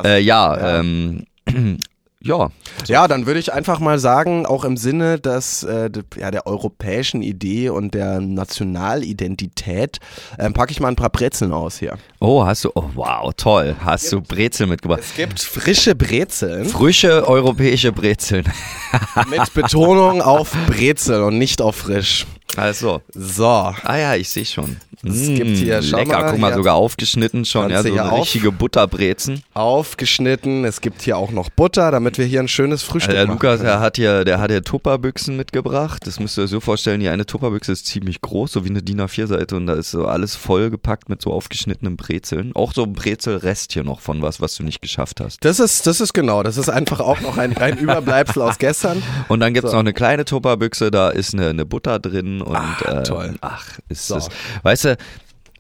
[0.06, 0.80] Äh, ja, Ja.
[0.80, 1.26] ähm,
[2.22, 2.50] ja.
[2.88, 7.22] Ja, dann würde ich einfach mal sagen, auch im Sinne des, äh, ja, der europäischen
[7.22, 10.00] Idee und der Nationalidentität,
[10.38, 11.98] ähm, packe ich mal ein paar Brezeln aus hier.
[12.20, 13.76] Oh, hast du, oh wow, toll.
[13.84, 15.02] Hast du Brezel mitgebracht.
[15.02, 18.46] Es gibt frische Brezeln Frische europäische Brezeln.
[19.30, 22.26] mit Betonung auf Brezel und nicht auf frisch.
[22.58, 24.78] Also, So, ah ja, ich sehe schon.
[25.02, 28.20] Es gibt hier, schau lecker, mal, guck mal, sogar aufgeschnitten schon, ja, so eine auf-
[28.22, 29.44] richtige Butterbrezen.
[29.54, 30.66] aufgeschnitten.
[30.66, 33.36] Es gibt hier auch noch Butter, damit wir hier ein schönes Frühstück Der machen.
[33.36, 36.06] Lukas, der hat hier, der hat hier Tupperbüchsen mitgebracht.
[36.08, 38.82] Das müsst ihr euch so vorstellen, die eine Tupperbüchse ist ziemlich groß, so wie eine
[38.82, 42.52] DIN A4-Seite und da ist so alles vollgepackt mit so aufgeschnittenen Brezeln.
[42.56, 45.44] Auch so ein Brezelrest hier noch von was, was du nicht geschafft hast.
[45.46, 49.04] Das ist, das ist genau, das ist einfach auch noch ein, ein Überbleibsel aus gestern.
[49.28, 49.76] Und dann gibt's So.
[49.76, 53.36] noch eine kleine Tupperbüchse, da ist eine, eine Butter drin und Ah, äh, toll.
[53.42, 54.16] ach, ist So.
[54.16, 54.30] das,
[54.64, 54.98] weißt du,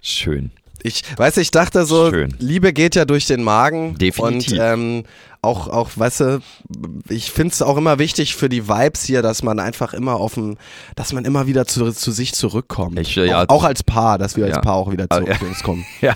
[0.01, 0.51] schön.
[0.81, 2.33] Ich weiß, ich dachte so, Schön.
[2.39, 3.97] Liebe geht ja durch den Magen.
[3.97, 4.53] Definitiv.
[4.53, 5.03] Und ähm,
[5.41, 6.39] auch, auch, weißt du,
[7.07, 10.33] ich finde es auch immer wichtig für die Vibes hier, dass man einfach immer auf
[10.33, 10.57] dem,
[10.95, 12.99] dass man immer wieder zu, zu sich zurückkommt.
[12.99, 14.55] Ich, ja, auch, auch als Paar, dass wir Ja.
[14.55, 15.39] als Paar auch wieder Ah, zurück ja.
[15.39, 15.85] zu uns kommen.
[16.01, 16.15] Ja,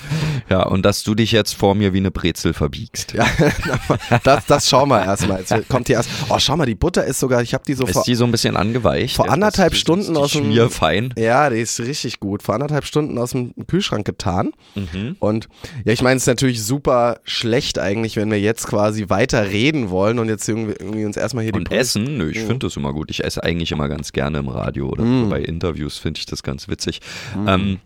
[0.50, 3.14] ja, und dass du dich jetzt vor mir wie eine Brezel verbiegst.
[3.14, 3.26] Ja,
[4.24, 5.40] das, das schauen wir erstmal.
[5.40, 6.10] Jetzt kommt hier erst.
[6.30, 8.02] Oh, schau mal, die Butter ist sogar, ich habe die so vor.
[8.02, 9.16] Ist die so ein bisschen angeweicht?
[9.16, 11.14] vor Ja, anderthalb das- Stunden ist die aus dem- Schmierfein.
[11.18, 12.44] Ja, die ist richtig gut.
[12.44, 14.52] Vor anderthalb Stunden aus dem Kühlschrank getan.
[14.76, 15.16] Mhm.
[15.20, 15.48] Und
[15.86, 19.90] ja, ich meine, es ist natürlich super schlecht eigentlich, wenn wir jetzt quasi weiter reden
[19.90, 22.66] wollen und jetzt irgendwie, irgendwie uns erstmal hier die Und Pol- Essen, nö, ich finde
[22.68, 23.10] das immer gut.
[23.12, 25.30] Ich esse eigentlich immer ganz gerne im Radio oder Mm.
[25.30, 27.00] bei Interviews finde ich das ganz witzig.
[27.48, 27.80] Ähm,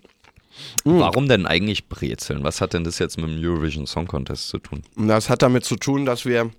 [0.83, 2.43] Warum denn eigentlich Brezeln?
[2.43, 4.81] Was hat denn das jetzt mit dem Eurovision Song Contest zu tun?
[4.95, 6.49] Das hat damit zu tun, dass wir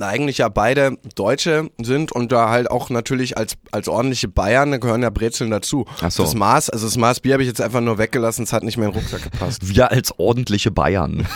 [0.00, 4.78] eigentlich ja beide Deutsche sind und da halt auch natürlich als, als ordentliche Bayern da
[4.78, 5.86] gehören ja Brezeln dazu.
[6.00, 6.24] Ach so.
[6.24, 8.76] Das Maß, also das Maß Bier habe ich jetzt einfach nur weggelassen, es hat nicht
[8.76, 9.60] mehr in den Rucksack gepasst.
[9.68, 11.26] Wir als ordentliche Bayern.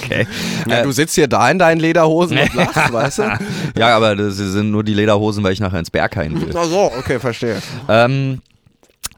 [0.03, 0.27] okay.
[0.67, 3.39] Ja, Äh, du sitzt hier da in deinen Lederhosen und lachst, weißt du?
[3.79, 6.55] ja, aber das sind nur die Lederhosen, weil ich nachher ins Berghain will.
[6.57, 7.61] Ach so, okay, verstehe.
[7.89, 8.41] Ähm,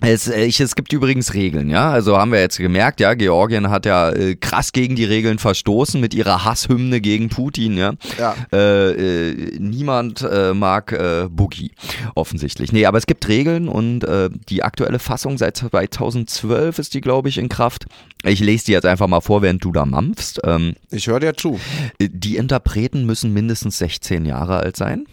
[0.00, 1.90] es, äh, ich, es gibt übrigens Regeln, ja.
[1.90, 6.00] Also haben wir jetzt gemerkt, ja, Georgien hat ja äh, krass gegen die Regeln verstoßen
[6.00, 7.92] mit ihrer Hasshymne gegen Putin, ja.
[8.18, 8.34] Ja.
[8.52, 11.72] Äh, äh, niemand äh, mag äh, Boogie,
[12.14, 12.72] offensichtlich.
[12.72, 17.28] Nee, aber es gibt Regeln und äh, die aktuelle Fassung seit 2012 ist die, glaube
[17.28, 17.86] ich, in Kraft.
[18.24, 20.40] Ich lese die jetzt einfach mal vor, während du da mampfst.
[20.44, 21.58] Ähm, Ich höre dir zu.
[22.00, 25.06] die Interpreten müssen mindestens 16 Jahre alt sein.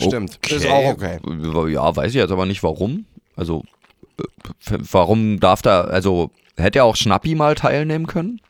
[0.00, 0.38] Stimmt.
[0.50, 1.18] Ist auch okay.
[1.72, 3.04] Ja, weiß ich jetzt aber nicht warum.
[3.36, 3.64] Also,
[4.18, 8.40] äh, warum darf da, also, hätte er auch Schnappi mal teilnehmen können?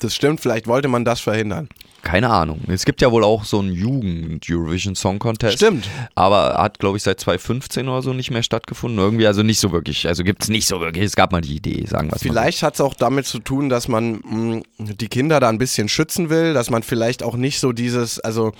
[0.00, 1.68] Das stimmt, vielleicht wollte man das verhindern.
[2.02, 2.60] Keine Ahnung.
[2.68, 5.56] Es gibt ja wohl auch so einen Jugend-Eurovision Song Contest.
[5.56, 5.88] Stimmt.
[6.14, 8.98] Aber hat, glaube ich, seit 2015 oder so nicht mehr stattgefunden.
[8.98, 10.06] Irgendwie, also nicht so wirklich.
[10.06, 11.02] Also gibt es nicht so wirklich.
[11.06, 12.28] Es gab mal die Idee, sagen wir es mal.
[12.30, 15.88] Vielleicht hat es auch damit zu tun, dass man mh, die Kinder da ein bisschen
[15.88, 18.52] schützen will, dass man vielleicht auch nicht so dieses, also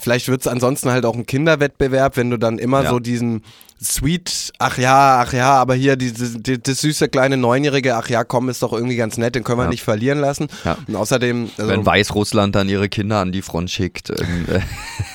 [0.00, 2.90] Vielleicht wird es ansonsten halt auch ein Kinderwettbewerb, wenn du dann immer Ja.
[2.90, 3.42] so diesen
[3.82, 8.24] Sweet, ach ja, ach ja, aber hier diese, die, das süße kleine Neunjährige, ach ja,
[8.24, 9.70] komm, ist doch irgendwie ganz nett, den können wir Ja.
[9.70, 10.48] nicht verlieren lassen.
[10.64, 10.78] Ja.
[10.88, 14.10] Und außerdem, also, Wenn Weißrussland dann ihre Kinder an die Front schickt.
[14.10, 14.46] Ähm,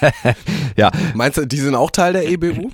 [0.04, 0.12] äh,
[0.78, 2.70] ja, meinst du, die sind auch Teil der EBU?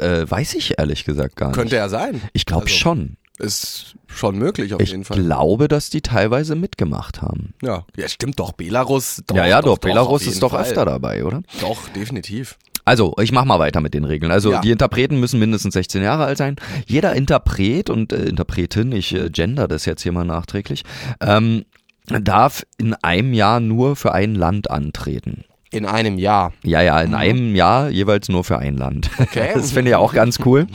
[0.00, 1.56] äh, weiß ich ehrlich gesagt gar nicht.
[1.56, 2.22] Könnte ja sein.
[2.32, 3.16] ich glaube Also, schon.
[3.38, 5.20] Ist schon möglich auf Ich jeden Fall.
[5.20, 7.52] glaube, dass die teilweise mitgemacht haben.
[7.62, 7.84] Ja.
[7.96, 9.22] ja, stimmt doch, Belarus.
[9.26, 9.72] Doch, ja, ja, doch.
[9.72, 10.62] auf Belarus jeden ist doch Fall.
[10.62, 11.42] öfter dabei, oder?
[11.60, 12.56] Doch, definitiv.
[12.84, 14.30] Also, ich mach mal weiter mit den Regeln.
[14.30, 14.60] Also, Ja.
[14.60, 16.56] die Interpreten müssen mindestens 16 Jahre alt sein.
[16.86, 20.84] Jeder Interpret und äh, Interpretin, ich äh, gender das jetzt hier mal nachträglich,
[21.20, 21.64] ähm,
[22.06, 25.44] darf in einem Jahr nur für ein Land antreten.
[25.70, 26.52] In einem Jahr.
[26.62, 29.10] Ja, ja, in einem Jahr jeweils nur für ein Land.
[29.18, 29.24] Mhm.
[29.24, 29.50] Okay.
[29.54, 30.66] Das finde ich auch ganz cool.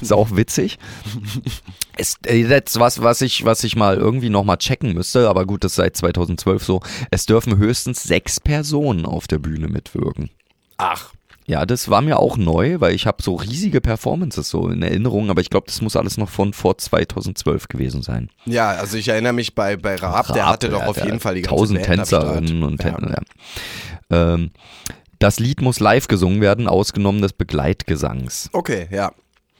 [0.00, 0.78] Ist auch witzig.
[1.96, 5.64] Ist äh, jetzt was, was ich, was ich mal irgendwie nochmal checken müsste, aber gut,
[5.64, 6.80] das ist seit 2012 so.
[7.10, 10.30] Es dürfen höchstens sechs Personen auf der Bühne mitwirken.
[10.76, 11.13] Ach.
[11.46, 15.28] Ja, das war mir auch neu, weil ich habe so riesige Performances so in Erinnerung,
[15.28, 18.30] aber ich glaube, das muss alles noch von vor 2012 gewesen sein.
[18.46, 21.20] Ja, also ich erinnere mich bei, bei Raab, der Raab, hatte doch auf der jeden
[21.20, 21.82] Fall die ganze tausend.
[21.82, 22.78] Tänzerinnen und.
[22.78, 23.24] Tänzer.
[24.10, 24.34] Ja.
[24.34, 24.50] Ähm,
[25.18, 28.48] das Lied muss live gesungen werden, ausgenommen des Begleitgesangs.
[28.52, 29.12] Okay, ja.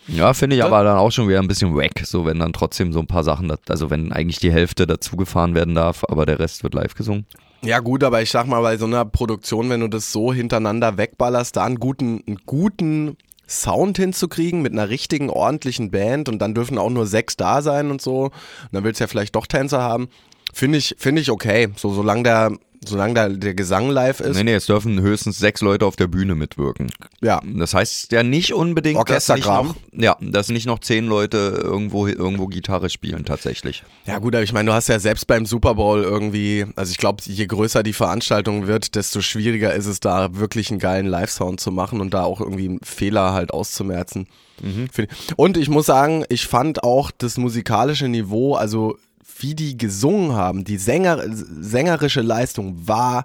[0.07, 2.93] Ja, finde ich aber dann auch schon wieder ein bisschen wack, so wenn dann trotzdem
[2.93, 6.63] so ein paar Sachen, also wenn eigentlich die Hälfte dazugefahren werden darf, aber der Rest
[6.63, 7.27] wird live gesungen.
[7.65, 10.99] Ja gut, aber ich sag mal, bei so einer Produktion, wenn du das so hintereinander
[10.99, 13.17] wegballerst, da einen guten, einen guten
[13.49, 17.91] Sound hinzukriegen mit einer richtigen, ordentlichen Band und dann dürfen auch nur sechs da sein
[17.91, 18.33] und so, und
[18.73, 20.09] dann willst du ja vielleicht doch Tänzer haben,
[20.53, 21.69] finde ich, finde ich okay.
[21.77, 22.53] So, solange der,
[22.89, 24.37] solange der, der Gesang live ist.
[24.37, 26.91] Nee, nee, es dürfen höchstens sechs Leute auf der Bühne mitwirken.
[27.23, 27.41] Ja.
[27.45, 32.07] Das heißt ja nicht unbedingt, dass nicht, noch, ja, dass nicht noch zehn Leute irgendwo,
[32.07, 33.83] irgendwo Gitarre spielen tatsächlich.
[34.07, 36.99] Ja gut, aber ich meine, du hast ja selbst beim Super Bowl irgendwie, also ich
[36.99, 41.61] glaube, je größer die Veranstaltung wird, desto schwieriger ist es da wirklich einen geilen Live-Sound
[41.61, 44.27] zu machen und da auch irgendwie einen Fehler halt auszumerzen.
[44.63, 48.97] Ich- Und ich muss sagen, ich fand auch das musikalische Niveau, also
[49.39, 53.25] wie die gesungen haben, die Sänger, sängerische Leistung war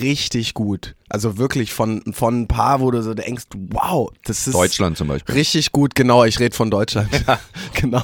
[0.00, 0.96] richtig gut.
[1.08, 5.08] Also wirklich von, von ein paar, wo du so denkst, wow, das ist Deutschland zum
[5.08, 5.34] Beispiel.
[5.34, 6.24] Richtig gut, genau.
[6.24, 7.08] Ich rede von Deutschland.
[7.74, 8.02] genau.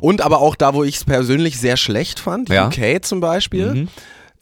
[0.00, 2.68] Und aber auch da, wo ich es persönlich sehr schlecht fand, Ja.
[2.68, 3.88] UK zum Beispiel.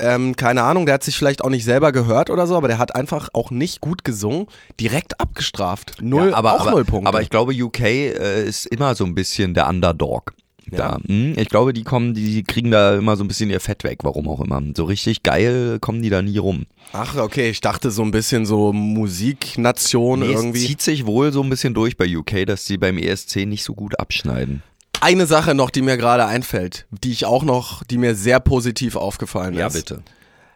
[0.01, 2.79] Ähm, keine Ahnung, der hat sich vielleicht auch nicht selber gehört oder so, aber der
[2.79, 4.47] hat einfach auch nicht gut gesungen,
[4.81, 6.03] direkt abgestraft.
[6.03, 7.09] Null, Ja, aber, auch aber, null Punkte.
[7.09, 10.33] aber ich glaube, UK äh, ist immer so ein bisschen der Underdog.
[10.71, 10.99] Da.
[11.07, 13.99] Hm, Ich glaube, die kommen, die kriegen da immer so ein bisschen ihr Fett weg,
[14.03, 14.63] warum auch immer.
[14.77, 16.67] So richtig geil kommen die da nie rum.
[16.93, 20.67] Ach, okay, ich dachte so ein bisschen so Musiknation Nee, es irgendwie.
[20.67, 23.75] zieht sich wohl so ein bisschen durch bei UK, dass die beim ESC nicht so
[23.75, 24.63] gut abschneiden.
[25.01, 28.97] Eine Sache noch, die mir gerade einfällt, die ich auch noch, die mir sehr positiv
[28.97, 29.75] aufgefallen ist.
[29.75, 30.03] bitte.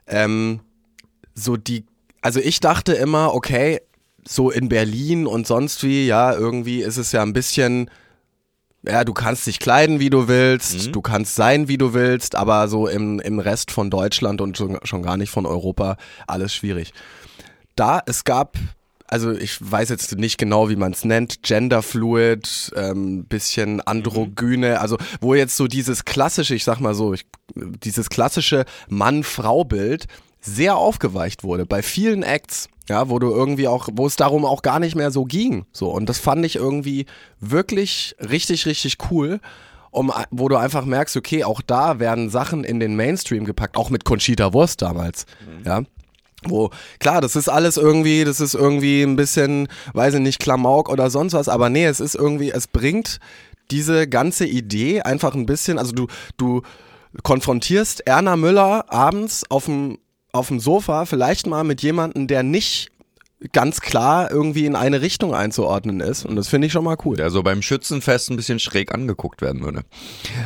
[0.07, 0.61] ähm,
[1.35, 1.85] so die,
[2.23, 3.81] also ich dachte immer, okay,
[4.27, 7.91] so in Berlin und sonst wie, ja, irgendwie ist es ja ein bisschen,
[8.89, 12.68] ja, du kannst dich kleiden, wie du willst, du kannst sein, wie du willst, aber
[12.68, 16.93] so im, im Rest von Deutschland und schon, schon gar nicht von Europa, alles schwierig.
[17.76, 18.57] Da, es gab,
[19.07, 24.97] also ich weiß jetzt nicht genau, wie man es nennt, Genderfluid, ähm, bisschen Androgyne, also
[25.20, 30.07] wo jetzt so dieses klassische, ich sag mal so, ich, dieses klassische Mann-Frau-Bild
[30.41, 31.66] sehr aufgeweicht wurde.
[31.66, 35.11] Bei vielen Acts, ja, wo du irgendwie auch, wo es darum auch gar nicht mehr
[35.11, 37.07] so ging, so und das fand ich irgendwie
[37.41, 39.41] wirklich richtig, richtig cool.
[39.91, 43.89] Um, wo du einfach merkst, okay, auch da werden Sachen in den Mainstream gepackt, auch
[43.89, 45.24] mit Conchita Wurst damals,
[45.64, 45.82] ja,
[46.45, 46.70] wo,
[47.01, 51.11] klar, das ist alles irgendwie, das ist irgendwie ein bisschen, weiß ich nicht, Klamauk oder
[51.11, 53.18] sonst was, aber nee, es ist irgendwie, es bringt
[53.70, 56.62] diese ganze Idee einfach ein bisschen, also du, du
[57.22, 59.99] konfrontierst Erna Müller abends auf dem,
[60.33, 62.91] auf dem Sofa vielleicht mal mit jemandem, der nicht
[63.53, 67.16] ganz klar irgendwie in eine Richtung einzuordnen ist und das finde ich schon mal cool.
[67.16, 69.83] Der so beim Schützenfest ein bisschen schräg angeguckt werden würde.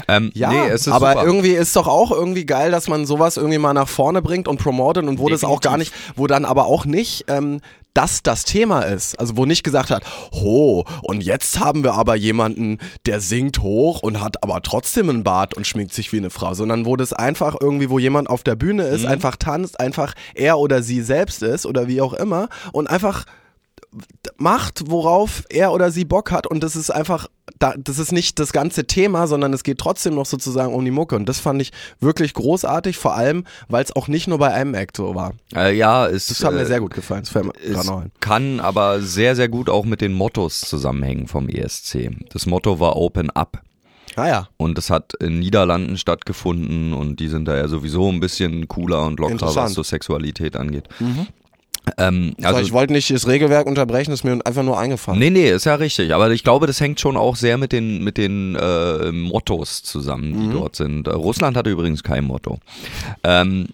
[0.09, 1.25] Ähm, Ja, nee, es ist aber super.
[1.25, 4.59] irgendwie ist doch auch irgendwie geil, dass man sowas irgendwie mal nach vorne bringt und
[4.59, 7.61] promotet und wo das auch gar nicht, wo dann aber auch nicht ähm,
[7.95, 9.19] das das Thema ist.
[9.19, 14.03] Also wo nicht gesagt hat, ho, und jetzt haben wir aber jemanden, der singt hoch
[14.03, 17.13] und hat aber trotzdem einen Bart und schminkt sich wie eine Frau, sondern wo das
[17.13, 21.43] einfach irgendwie, wo jemand auf der Bühne ist, einfach tanzt, einfach er oder sie selbst
[21.43, 23.25] ist oder wie auch immer und einfach
[24.37, 27.29] macht, worauf er oder sie Bock hat und das ist einfach,
[27.59, 30.91] da, das ist nicht das ganze Thema, sondern es geht trotzdem noch sozusagen um die
[30.91, 34.53] Mucke und das fand ich wirklich großartig, vor allem, weil es auch nicht nur bei
[34.53, 35.35] einem Act so war.
[35.55, 37.31] äh, ja, es, Das hat äh, mir sehr gut gefallen, Es
[38.21, 42.11] kann aber sehr, sehr gut auch mit den Mottos zusammenhängen vom ESC.
[42.31, 43.63] Das Motto war Open Up.
[44.17, 48.21] Ah ja, Und das hat in Niederlanden stattgefunden und die sind da ja sowieso ein
[48.21, 50.89] bisschen cooler und lockerer, was so Sexualität angeht.
[52.09, 55.19] Ähm, Also, also ich wollte nicht das Regelwerk unterbrechen, ist mir einfach nur eingefallen.
[55.19, 56.15] Nee, nee, ist ja richtig.
[56.15, 60.41] Aber ich glaube, das hängt schon auch sehr mit den, mit den äh, Mottos zusammen,
[60.49, 61.07] die dort sind.
[61.07, 62.59] Äh, Russland hatte übrigens kein Motto.
[63.25, 63.69] Ähm,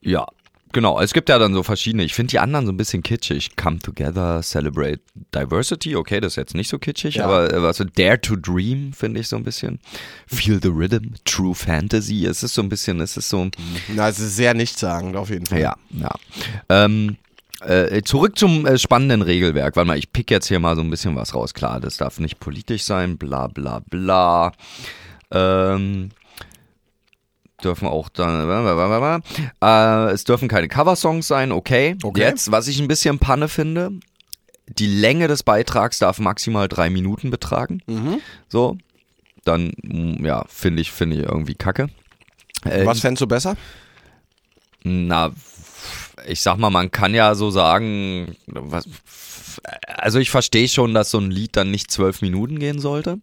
[0.00, 0.26] ja,
[0.78, 1.00] genau.
[1.00, 2.04] Es gibt ja dann so verschiedene.
[2.04, 3.56] Ich finde die anderen so ein bisschen kitschig.
[3.56, 5.00] Come together, celebrate
[5.34, 5.96] diversity.
[5.96, 7.24] Okay, das ist jetzt nicht so kitschig, Ja.
[7.24, 9.80] aber äh, was so Dare to dream finde ich so ein bisschen.
[10.26, 12.24] Feel the rhythm, true fantasy.
[12.26, 13.48] Es ist so ein bisschen, es ist so.
[13.94, 15.60] Na, es ist sehr nichtssagend auf jeden Fall.
[15.60, 16.10] Ja, ja.
[16.68, 17.16] Ähm,
[17.60, 19.74] äh, zurück zum äh, spannenden Regelwerk.
[19.76, 21.54] Warte mal, ich pick jetzt hier mal so ein bisschen was raus.
[21.54, 24.52] Klar, das darf nicht politisch sein, bla bla bla.
[25.32, 26.10] Ähm,
[27.62, 29.22] dürfen auch dann.
[29.62, 31.96] Äh, es dürfen keine Coversongs sein, okay.
[32.02, 32.20] Okay.
[32.20, 33.92] Jetzt, was ich ein bisschen Panne finde,
[34.66, 37.82] die Länge des Beitrags darf maximal drei Minuten betragen.
[37.86, 38.20] Mhm.
[38.48, 38.76] So.
[39.44, 41.88] Dann, mm, ja, finde ich, finde ich irgendwie kacke.
[42.64, 43.56] Äh, Was fändest du besser?
[44.84, 45.32] na,
[46.26, 48.88] ich sag mal, man kann ja so sagen, was,
[49.86, 53.18] also ich verstehe schon, dass so ein Lied dann nicht zwölf Minuten gehen sollte.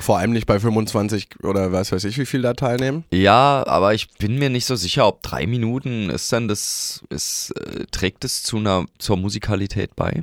[0.00, 3.04] Vor allem nicht bei 25 oder was weiß ich, wie viel da teilnehmen.
[3.10, 7.52] Ja, aber ich bin mir nicht so sicher, ob drei Minuten ist denn das, ist,
[7.56, 10.22] äh, trägt es zu einer, zur Musikalität bei?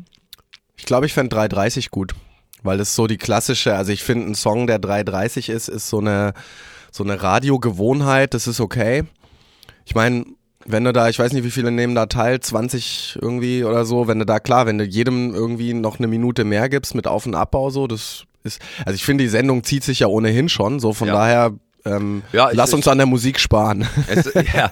[0.78, 2.14] Ich glaube, ich fände 3,30 gut.
[2.64, 6.00] Weil das so die klassische, also ich finde, ein Song, der 3,30 ist, ist so
[6.00, 6.34] eine,
[6.92, 9.04] so eine Radiogewohnheit, das ist okay.
[9.86, 10.26] Ich meine,
[10.66, 14.08] wenn du da, ich weiß nicht, wie viele nehmen da teil, 20 irgendwie oder so,
[14.08, 17.26] wenn du da, klar, wenn du jedem irgendwie noch eine Minute mehr gibst mit Auf-
[17.26, 20.80] und Abbau, so, das ist, also ich finde, die Sendung zieht sich ja ohnehin schon,
[20.80, 21.14] so von Ja.
[21.16, 21.52] daher,
[21.86, 23.86] ähm, Ja, ich- lass uns an der Musik sparen.
[24.08, 24.70] Es, ja.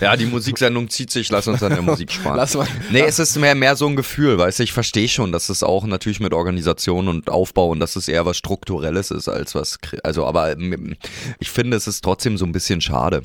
[0.00, 2.36] ja, die Musiksendung zieht sich, lass uns an der Musik sparen.
[2.36, 2.66] Lass mal.
[2.90, 5.62] Nee, es ist mehr, mehr so ein Gefühl, weißt du, ich verstehe schon, dass es
[5.62, 9.78] auch natürlich mit Organisation und Aufbau und dass es eher was Strukturelles ist als was,
[10.02, 10.96] also aber ähm,
[11.38, 13.22] ich finde, es ist trotzdem so ein bisschen schade.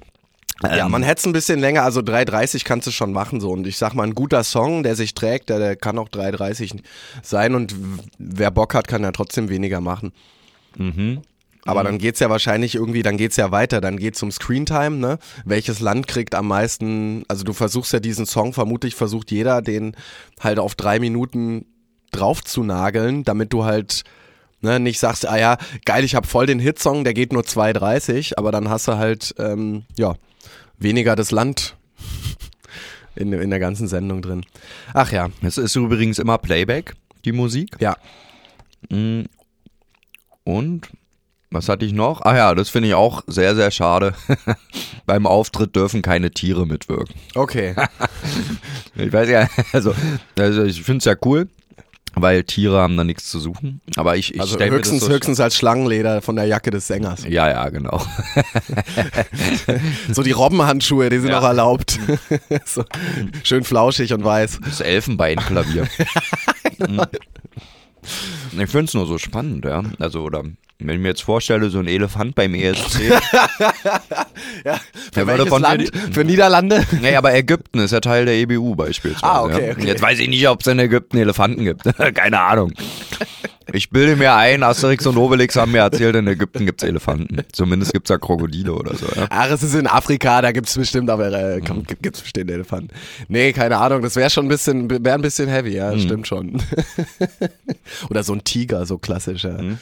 [0.64, 3.52] Ja, Ähm, man hätte es ein bisschen länger, also 3,30 kannst du schon machen so.
[3.52, 6.82] Und ich sag mal, ein guter Song, der sich trägt, der, der kann auch 3,30
[7.24, 7.76] sein und
[8.18, 10.12] wer Bock hat, kann ja trotzdem weniger machen.
[10.78, 11.22] Mhm.
[11.66, 15.20] Aber dann geht's ja wahrscheinlich irgendwie, dann geht's ja weiter, dann geht's um Screentime, ne?
[15.45, 19.95] Welches Land kriegt am meisten, also du versuchst ja diesen Song, vermutlich versucht jeder, den
[20.39, 21.66] halt auf drei Minuten
[22.12, 24.04] drauf zu nageln, damit du halt
[24.62, 28.38] ne, nicht sagst, ah ja, geil, ich habe voll den Hitsong, der geht nur 2,30,
[28.38, 30.16] aber dann hast du halt, ähm, ja,
[30.82, 31.75] weniger das Land
[33.15, 34.45] in, in der ganzen Sendung drin.
[34.93, 37.75] Ach ja, Es ist übrigens immer Playback, die Musik.
[37.79, 37.95] ja.
[38.89, 39.23] Mm.
[40.43, 40.89] Und
[41.51, 42.21] was hatte ich noch?
[42.21, 44.15] Ah ja, das finde ich auch sehr, sehr schade.
[45.05, 47.15] Beim Auftritt dürfen keine Tiere mitwirken.
[47.36, 47.75] Okay.
[48.95, 49.95] Ich weiß ja, also,
[50.38, 51.47] also ich finde es ja cool,
[52.16, 53.82] weil Tiere haben da nichts zu suchen.
[53.95, 57.24] Aber ich, ich Also höchstens, so höchstens als Schlangenleder von der Jacke des Sängers.
[57.28, 58.01] Ja, ja, genau.
[60.12, 61.39] So die Robbenhandschuhe, die sind Ja.
[61.39, 61.99] auch erlaubt.
[62.66, 62.84] so,
[63.43, 64.59] schön flauschig und weiß.
[64.64, 65.88] Das Elfenbeinklavier.
[66.88, 66.99] Mhm.
[68.59, 69.84] Ich finde es nur so spannend, ja.
[69.99, 70.43] Also, oder
[70.88, 72.99] wenn ich mir jetzt vorstelle, so ein Elefant beim ESC.
[74.65, 74.79] Ja,
[75.13, 75.91] für welches von Land?
[76.11, 76.84] Für Niederlande?
[77.01, 79.23] nee, aber Ägypten ist ja Teil der EBU beispielsweise.
[79.23, 79.71] Ah, okay, ja.
[79.73, 79.88] okay.
[79.88, 81.84] Jetzt weiß ich nicht, ob es in Ägypten Elefanten gibt.
[82.15, 82.71] Keine Ahnung.
[83.73, 87.41] Ich bilde mir ein, Asterix und Obelix haben mir erzählt, in Ägypten gibt es Elefanten.
[87.53, 89.05] Zumindest gibt es da Krokodile oder so.
[89.15, 89.27] Ja.
[89.29, 91.65] Ach, es ist in Afrika, da gibt's bestimmt, aber äh, Mhm.
[91.65, 92.89] komm, gibt- gibt's bestimmt Elefanten.
[93.27, 95.99] Nee, keine Ahnung, das wäre schon ein bisschen, wäre ein bisschen heavy, ja, Mhm.
[95.99, 96.61] stimmt schon.
[98.09, 99.61] Oder so ein Tiger, so klassisch, ja.
[99.61, 99.77] Mhm.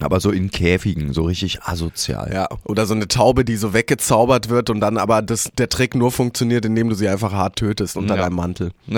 [0.00, 2.30] Aber so in Käfigen, so richtig asozial.
[2.32, 5.96] Ja, oder so eine Taube, die so weggezaubert wird und dann aber das, der Trick
[5.96, 8.22] nur funktioniert, indem du sie einfach hart tötest unter Ja.
[8.22, 8.70] deinem Mantel.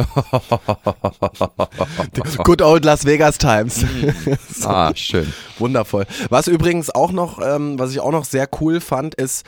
[2.45, 3.85] Good old Las Vegas Times.
[4.55, 4.69] so.
[4.69, 5.33] ah, schön.
[5.59, 6.07] Wundervoll.
[6.29, 9.45] Was übrigens auch noch, ähm, was ich auch noch sehr cool fand, ist,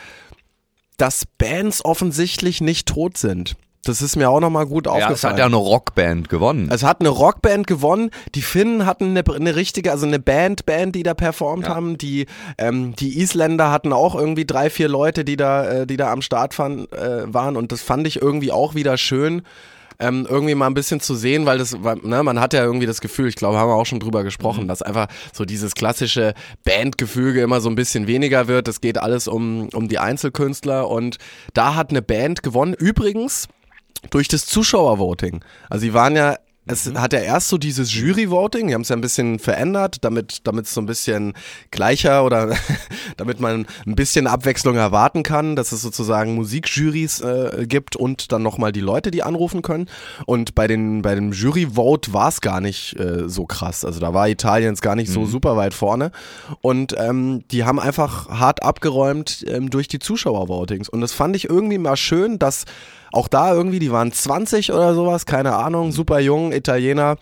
[0.96, 3.56] dass Bands offensichtlich nicht tot sind.
[3.84, 5.32] Das ist mir auch nochmal gut Ja, es aufgefallen.
[5.32, 6.68] hat ja eine Rockband gewonnen.
[6.72, 8.10] es hat eine Rockband gewonnen.
[8.36, 11.74] Die Finnen hatten eine, eine richtige, also eine Band, Band, die da performt Ja.
[11.74, 11.98] haben.
[11.98, 12.26] Die,
[12.58, 16.22] ähm, die Isländer hatten auch irgendwie drei, vier Leute, die da, äh, die da am
[16.22, 17.56] Start fan, äh, waren.
[17.56, 19.42] Und das fand ich irgendwie auch wieder schön.
[19.98, 22.86] Ähm, irgendwie mal ein bisschen zu sehen, weil das, weil, ne, man hat ja irgendwie
[22.86, 26.34] das Gefühl, ich glaube, haben wir auch schon drüber gesprochen, dass einfach so dieses klassische
[26.64, 28.66] Bandgefüge immer so ein bisschen weniger wird.
[28.68, 31.18] Es geht alles um, um die Einzelkünstler und
[31.54, 32.74] da hat eine Band gewonnen.
[32.74, 33.46] Übrigens,
[34.10, 35.44] durch das Zuschauervoting.
[35.68, 38.94] Also sie waren ja, es hat ja erst so dieses Jury-Voting, die haben es ja
[38.94, 41.32] ein bisschen verändert, damit es so ein bisschen
[41.72, 42.54] gleicher oder
[43.16, 48.44] damit man ein bisschen Abwechslung erwarten kann, dass es sozusagen Musikjurys äh, gibt und dann
[48.44, 49.88] nochmal die Leute, die anrufen können.
[50.24, 53.84] Und bei, den, bei dem Jury-Vote war es gar nicht äh, so krass.
[53.84, 56.12] Also da war Italiens gar nicht so super weit vorne.
[56.60, 60.88] Und ähm, die haben einfach hart abgeräumt ähm, durch die Zuschauervotings.
[60.88, 62.66] Und das fand ich irgendwie mal schön, dass
[63.12, 67.16] auch da irgendwie, die waren 20 oder sowas, keine Ahnung, super jung, Italiener.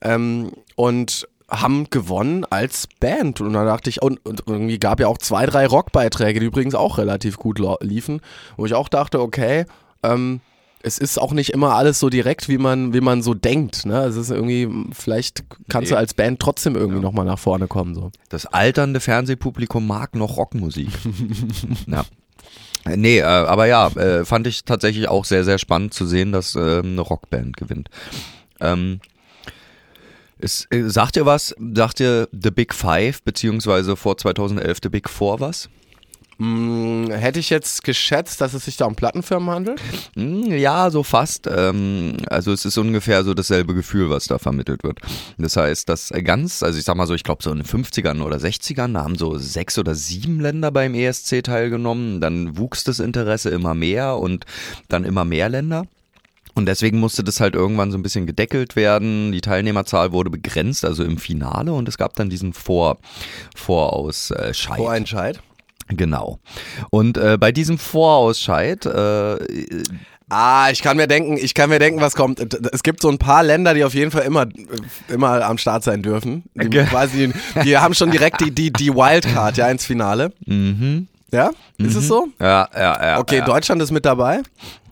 [0.00, 3.40] Ähm, und haben gewonnen als Band.
[3.40, 6.74] Und da dachte ich, und, und irgendwie gab ja auch zwei, drei Rockbeiträge, die übrigens
[6.74, 8.20] auch relativ gut liefen,
[8.56, 9.66] wo ich auch dachte, okay,
[10.02, 10.40] ähm,
[10.82, 13.86] es ist auch nicht immer alles so direkt, wie man, wie man so denkt.
[13.86, 14.02] Ne?
[14.04, 15.94] Es ist irgendwie, vielleicht kannst nee.
[15.94, 17.02] du als Band trotzdem irgendwie ja.
[17.02, 17.94] nochmal nach vorne kommen.
[17.94, 18.10] So.
[18.30, 20.88] Das alternde Fernsehpublikum mag noch Rockmusik.
[21.86, 22.04] ja.
[22.84, 26.56] Nee, äh, aber ja, äh, fand ich tatsächlich auch sehr, sehr spannend zu sehen, dass
[26.56, 27.88] äh, eine Rockband gewinnt.
[28.60, 29.00] Ähm,
[30.38, 31.54] es, äh, sagt ihr was?
[31.74, 35.68] Sagt ihr The Big Five, beziehungsweise vor 2011 The Big Four was?
[36.38, 39.80] Hm, hätte ich jetzt geschätzt, dass es sich da um Plattenfirmen handelt?
[40.14, 41.46] Hm, ja, so fast.
[41.46, 45.00] Ähm, also es ist ungefähr so dasselbe Gefühl, was da vermittelt wird.
[45.38, 48.22] Das heißt, dass ganz, also ich sag mal so, ich glaube so in den 50ern
[48.22, 52.20] oder 60ern, da haben so sechs oder sieben Länder beim ESC teilgenommen.
[52.20, 54.44] Dann wuchs das Interesse immer mehr und
[54.88, 55.86] dann immer mehr Länder.
[56.54, 59.32] Und deswegen musste das halt irgendwann so ein bisschen gedeckelt werden.
[59.32, 62.98] Die Teilnehmerzahl wurde begrenzt, also im Finale, und es gab dann diesen Vor
[63.56, 64.76] Vorausscheid.
[64.76, 65.40] Vorentscheid.
[65.88, 66.38] Genau.
[66.90, 69.36] Und äh, bei diesem Vorausscheid äh,
[70.34, 72.40] Ah, ich kann mir denken, ich kann mir denken, was kommt.
[72.72, 74.46] Es gibt so ein paar Länder, die auf jeden Fall immer,
[75.08, 76.44] immer am Start sein dürfen.
[76.54, 80.32] Die, quasi, die haben schon direkt die, die, die Wildcard ja ins Finale.
[80.46, 81.06] Mhm.
[81.32, 81.50] Ja?
[81.76, 81.98] Ist mhm.
[81.98, 82.28] es so?
[82.40, 83.18] Ja, ja, ja.
[83.18, 83.44] Okay, ja.
[83.44, 84.40] Deutschland ist mit dabei.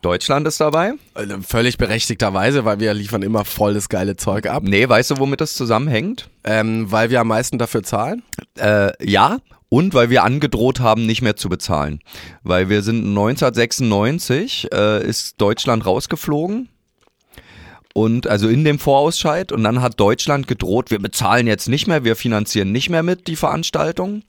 [0.03, 0.93] Deutschland ist dabei.
[1.15, 4.63] Äh, völlig berechtigterweise, weil wir liefern immer voll das geile Zeug ab.
[4.67, 6.29] Nee, weißt du, womit das zusammenhängt?
[6.45, 8.23] Ähm, weil wir am meisten dafür zahlen?
[8.59, 9.39] Äh, ja,
[9.71, 12.01] und weil wir angedroht haben, nicht mehr zu bezahlen.
[12.43, 16.69] Weil wir sind 1996 äh, ist Deutschland rausgeflogen.
[17.95, 22.05] Und also in dem Vorausscheid und dann hat Deutschland gedroht, wir bezahlen jetzt nicht mehr,
[22.05, 24.23] wir finanzieren nicht mehr mit die Veranstaltung,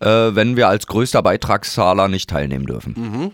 [0.00, 2.94] äh, wenn wir als größter Beitragszahler nicht teilnehmen dürfen.
[2.96, 3.32] Mhm.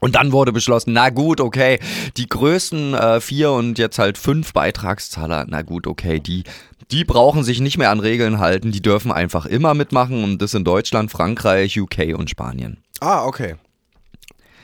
[0.00, 1.78] Und dann wurde beschlossen, na gut, okay,
[2.16, 6.42] die größten äh, vier und jetzt halt fünf Beitragszahler, na gut, okay, die,
[6.90, 10.54] die brauchen sich nicht mehr an Regeln halten, die dürfen einfach immer mitmachen und das
[10.54, 12.78] in Deutschland, Frankreich, UK und Spanien.
[13.00, 13.56] Ah, okay.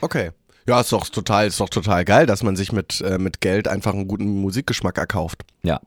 [0.01, 0.31] Okay.
[0.67, 3.67] Ja, ist doch total, ist doch total geil, dass man sich mit, äh, mit Geld
[3.67, 5.43] einfach einen guten Musikgeschmack erkauft.
[5.63, 5.81] Ja,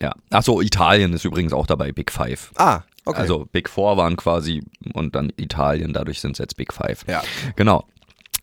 [0.00, 0.14] ja.
[0.30, 2.52] Achso, Italien ist übrigens auch dabei, Big Five.
[2.56, 3.20] Ah, okay.
[3.20, 4.62] Also Big Four waren quasi
[4.94, 7.04] und dann Italien, dadurch sind es jetzt Big Five.
[7.06, 7.22] Ja.
[7.56, 7.84] Genau.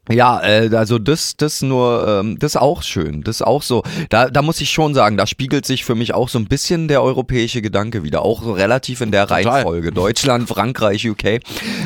[0.09, 3.23] Ja, äh, also das, das nur, ähm, das ist auch schön.
[3.23, 3.83] Das ist auch so.
[4.09, 6.87] Da, da muss ich schon sagen, da spiegelt sich für mich auch so ein bisschen
[6.87, 9.43] der europäische Gedanke wieder, auch so relativ in der Total.
[9.43, 9.91] Reihenfolge.
[9.91, 11.39] Deutschland, Frankreich, UK.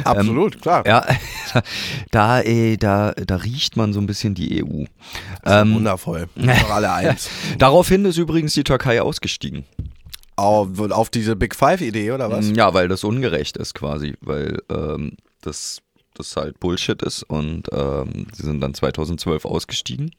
[0.03, 0.85] Absolut, ähm, klar.
[0.85, 1.05] Ja,
[2.11, 4.85] da, äh, da, da riecht man so ein bisschen die EU.
[5.45, 6.27] Ähm, wundervoll.
[6.71, 7.29] alle eins.
[7.57, 9.65] Daraufhin ist übrigens die Türkei ausgestiegen.
[10.35, 12.51] Auf, auf diese Big Five-Idee, oder was?
[12.55, 15.81] Ja, weil das ungerecht ist quasi, weil ähm, das
[16.21, 20.11] das halt Bullshit ist und ähm, sie sind dann 2012 ausgestiegen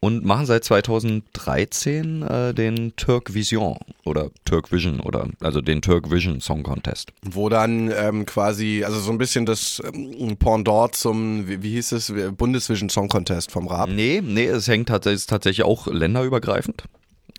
[0.00, 6.10] und machen seit 2013 äh, den Turk Vision oder Turk Vision oder also den Turk
[6.10, 7.12] Vision Song Contest.
[7.22, 11.92] Wo dann ähm, quasi, also so ein bisschen das ähm, Pendant zum, wie, wie hieß
[11.92, 13.88] es, Bundesvision Song Contest vom Raab?
[13.90, 16.84] Nee, nee, es hängt tatsächlich, tatsächlich auch länderübergreifend.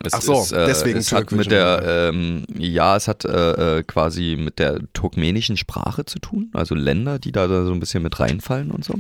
[0.03, 3.79] Es Ach so, ist, äh, deswegen es hat mit der ähm, ja, es hat äh,
[3.79, 8.03] äh, quasi mit der turkmenischen Sprache zu tun, also Länder, die da, so ein bisschen
[8.03, 8.95] mit reinfallen und so.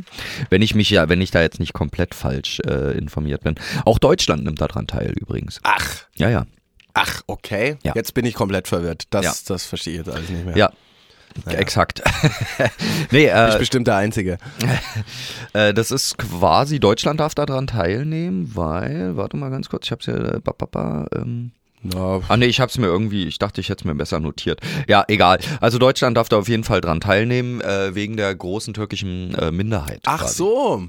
[0.49, 3.55] Wenn ich mich ja, wenn ich da jetzt nicht komplett falsch äh, informiert bin.
[3.85, 5.59] Auch Deutschland nimmt daran teil übrigens.
[5.63, 6.03] Ach.
[6.17, 6.45] Ja, ja.
[6.93, 7.77] Ach, okay.
[7.83, 7.93] Ja.
[7.95, 9.03] Jetzt bin ich komplett verwirrt.
[9.11, 9.33] Das, ja.
[9.47, 10.57] das verstehe ich jetzt alles nicht mehr.
[10.57, 10.71] Ja,
[11.45, 11.59] naja.
[11.59, 12.01] Exakt.
[13.11, 14.37] nee, äh, ich bestimmt der Einzige.
[15.53, 20.05] äh, das ist quasi, Deutschland darf daran teilnehmen, weil, warte mal ganz kurz, ich hab's
[20.05, 22.23] ja, äh, ba, ba, ba, ähm, no.
[22.27, 24.61] Ah nee, ich hab's mir irgendwie, ich dachte, ich hätte es mir besser notiert.
[24.87, 25.39] Ja, egal.
[25.61, 29.51] Also Deutschland darf da auf jeden Fall dran teilnehmen, äh, wegen der großen türkischen äh,
[29.51, 30.01] Minderheit.
[30.05, 30.35] Ach quasi.
[30.35, 30.87] so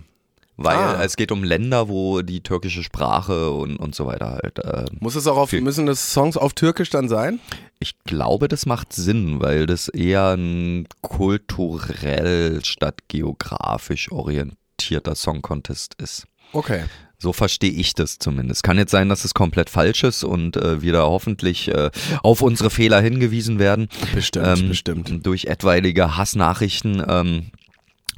[0.63, 1.03] weil ah.
[1.03, 4.59] es geht um Länder, wo die türkische Sprache und, und so weiter halt.
[4.59, 7.41] Äh, Muss es auch auf, müssen das Songs auf Türkisch dann sein?
[7.79, 15.95] Ich glaube, das macht Sinn, weil das eher ein kulturell statt geografisch orientierter Song Contest
[15.95, 16.27] ist.
[16.53, 16.85] Okay.
[17.19, 18.63] So verstehe ich das zumindest.
[18.63, 21.91] Kann jetzt sein, dass es komplett falsch ist und äh, wir da hoffentlich äh,
[22.23, 23.89] auf unsere Fehler hingewiesen werden.
[24.15, 25.27] Bestimmt, ähm, bestimmt.
[25.27, 27.03] Durch etwaige Hassnachrichten.
[27.07, 27.51] Ähm,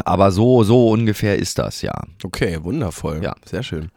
[0.04, 1.92] aber so, so ungefähr ist das, ja.
[2.22, 3.22] Okay, wundervoll.
[3.22, 3.34] Ja.
[3.44, 3.90] Sehr schön.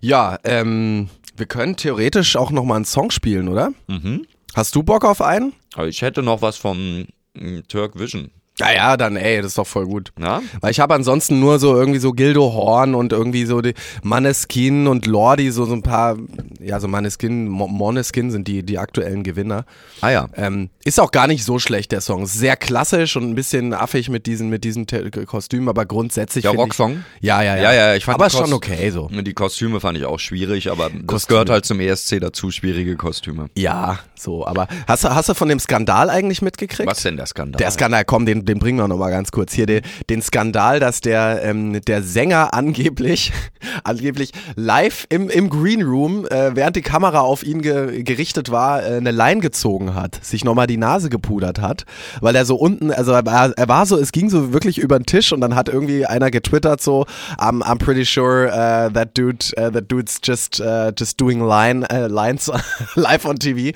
[0.00, 3.72] Ja, ähm, wir können theoretisch auch nochmal einen Song spielen, oder?
[3.88, 4.26] Mhm.
[4.54, 5.52] Hast du Bock auf einen?
[5.86, 8.30] Ich hätte noch was vom mm, Turk Vision.
[8.60, 10.12] Ja, ja, dann ey, das ist doch voll gut.
[10.20, 10.42] Ja?
[10.60, 14.86] Weil ich habe ansonsten nur so irgendwie so Gildo Horn und irgendwie so die Maneskin
[14.86, 16.16] und Lordi, so, so ein paar,
[16.60, 19.64] ja, so Maneskin, Mo- Moneskin sind die, die aktuellen Gewinner.
[20.02, 20.28] Ah ja.
[20.36, 22.26] Ähm, ist auch gar nicht so schlecht, der Song.
[22.26, 24.86] Sehr klassisch und ein bisschen affig mit diesen, mit diesen
[25.26, 26.42] Kostümen, aber grundsätzlich.
[26.42, 27.04] Der Rocksong?
[27.20, 27.62] Ich, ja, ja, ja.
[27.62, 29.08] Ja, ja, ich fand aber ist schon okay so.
[29.08, 31.34] Die Kostüme fand ich auch schwierig, aber das Kostüme.
[31.34, 33.48] gehört halt zum ESC dazu, schwierige Kostüme.
[33.56, 36.88] Ja, so, aber hast du, hast du von dem Skandal eigentlich mitgekriegt?
[36.88, 37.58] Was denn der Skandal?
[37.58, 39.52] Der Skandal, komm, den, den bringen wir nochmal ganz kurz.
[39.52, 43.32] Hier den, den Skandal, dass der, ähm, der Sänger angeblich,
[43.84, 48.82] angeblich live im, im Green Room, äh, während die Kamera auf ihn ge, gerichtet war,
[48.82, 51.84] äh, eine Line gezogen hat, sich nochmal die Nase gepudert hat,
[52.20, 54.98] weil er so unten, also er, war- er war so, es ging so wirklich über
[54.98, 57.06] den Tisch und dann hat irgendwie einer getwittert so,
[57.38, 61.84] I'm, I'm pretty sure uh, that dude, uh, that dude's just, uh, just doing line,
[61.92, 62.50] uh, lines
[62.94, 63.72] live on TV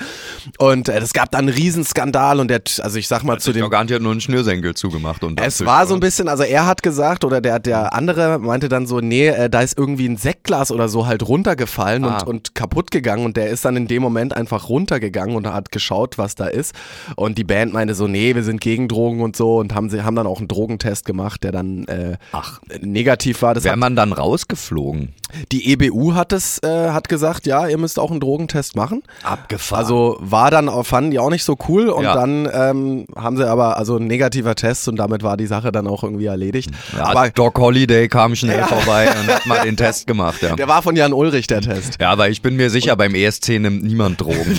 [0.59, 3.63] und äh, es gab dann einen Riesenskandal und der, also ich sag mal zu der
[3.63, 5.25] dem Garant hat nur einen Schnürsenkel zugemacht.
[5.25, 8.69] Und es war so ein bisschen, also er hat gesagt, oder der, der andere meinte
[8.69, 12.19] dann so, nee, äh, da ist irgendwie ein Sektglas oder so halt runtergefallen Ah.
[12.21, 15.71] und, und kaputt gegangen und der ist dann in dem Moment einfach runtergegangen und hat
[15.73, 16.75] geschaut, was da ist.
[17.17, 20.03] Und die Band meinte so, nee, wir sind gegen Drogen und so und haben sie
[20.05, 22.61] haben dann auch einen Drogentest gemacht, der dann äh, Ach.
[22.81, 23.55] negativ war.
[23.55, 25.13] Das Wäre man dann rausgeflogen?
[25.53, 29.03] Die EBU hat es, äh, hat gesagt, ja, ihr müsst auch einen Drogentest machen.
[29.23, 29.83] Abgefahren.
[29.83, 32.15] Also war dann, auch- fanden die auch nicht so cool und Ja.
[32.15, 35.87] dann ähm, haben sie aber, also ein negativer Test und damit war die Sache dann
[35.87, 36.71] auch irgendwie erledigt.
[36.97, 38.67] ja, aber Doc Holiday kam schnell Ja.
[38.67, 40.43] vorbei und hat mal den Test gemacht.
[40.43, 40.55] Ja.
[40.57, 41.99] der war von Jan Ulrich, der Test.
[42.01, 44.59] ja, aber ich bin mir sicher, beim ESC nimmt niemand Drogen.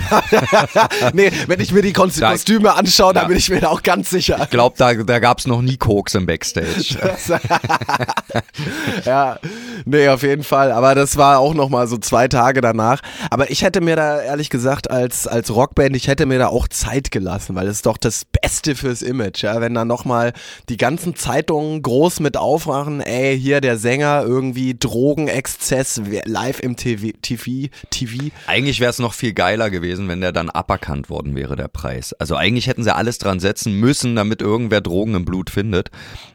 [1.14, 3.84] nee, wenn ich mir die Kons Da- Kostüme anschaue, dann bin ich mir da auch
[3.84, 4.40] ganz sicher.
[4.44, 6.98] Ich glaube, da, da gab es noch nie Koks im Backstage.
[9.06, 9.38] ja,
[9.86, 10.65] nee, auf jeden Fall.
[10.72, 13.02] Aber das war auch nochmal so zwei Tage danach.
[13.30, 16.68] Aber ich hätte mir da ehrlich gesagt als, als Rockband, ich hätte mir da auch
[16.68, 19.62] Zeit gelassen, weil es ist doch das Beste fürs Image, ja.
[19.62, 20.34] Wenn dann nochmal
[20.70, 27.18] die ganzen Zeitungen groß mit aufmachen, ey, hier der Sänger irgendwie Drogenexzess live im TV,
[27.22, 28.32] TV, TV.
[28.48, 32.14] Eigentlich wäre es noch viel geiler gewesen, wenn der dann aberkannt worden wäre, der Preis.
[32.14, 35.92] Also eigentlich hätten sie alles dran setzen müssen, damit irgendwer Drogen im Blut findet.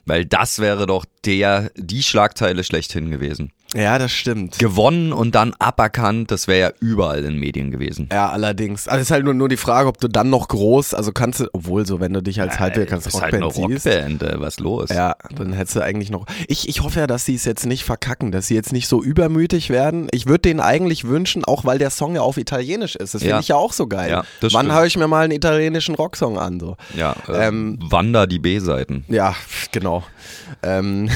[0.07, 3.53] Weil das wäre doch der, die Schlagzeile schlechthin gewesen.
[3.75, 4.59] Ja, das stimmt.
[4.59, 8.09] Gewonnen und dann aberkannt, das wäre ja überall in Medien gewesen.
[8.13, 8.89] Ja, allerdings.
[8.89, 11.41] Also es ist halt nur, nur die Frage, ob du dann noch groß, also kannst
[11.41, 13.87] du, obwohl so, wenn du dich als halbwegs als das ist halt Rockband siehst.
[13.87, 14.91] Rockband, äh, was los?
[14.91, 16.27] Ja, dann hättest du eigentlich noch.
[16.49, 19.03] Ich, ich hoffe ja, dass sie es jetzt nicht verkacken, dass sie jetzt nicht so
[19.03, 20.09] übermütig werden.
[20.11, 23.15] Ich würde denen eigentlich wünschen, auch weil der Song ja auf Italienisch ist.
[23.15, 23.41] Das finde Ja.
[23.41, 24.11] ich ja auch so geil.
[24.11, 26.59] Ja, das Wann höre ich mir mal einen italienischen Rocksong an?
[26.59, 26.77] So.
[26.97, 29.05] Ja, äh, Ähm, Wander die B-Seiten.
[29.09, 29.35] Ja,
[29.71, 30.03] genau.
[30.63, 31.09] Ähm,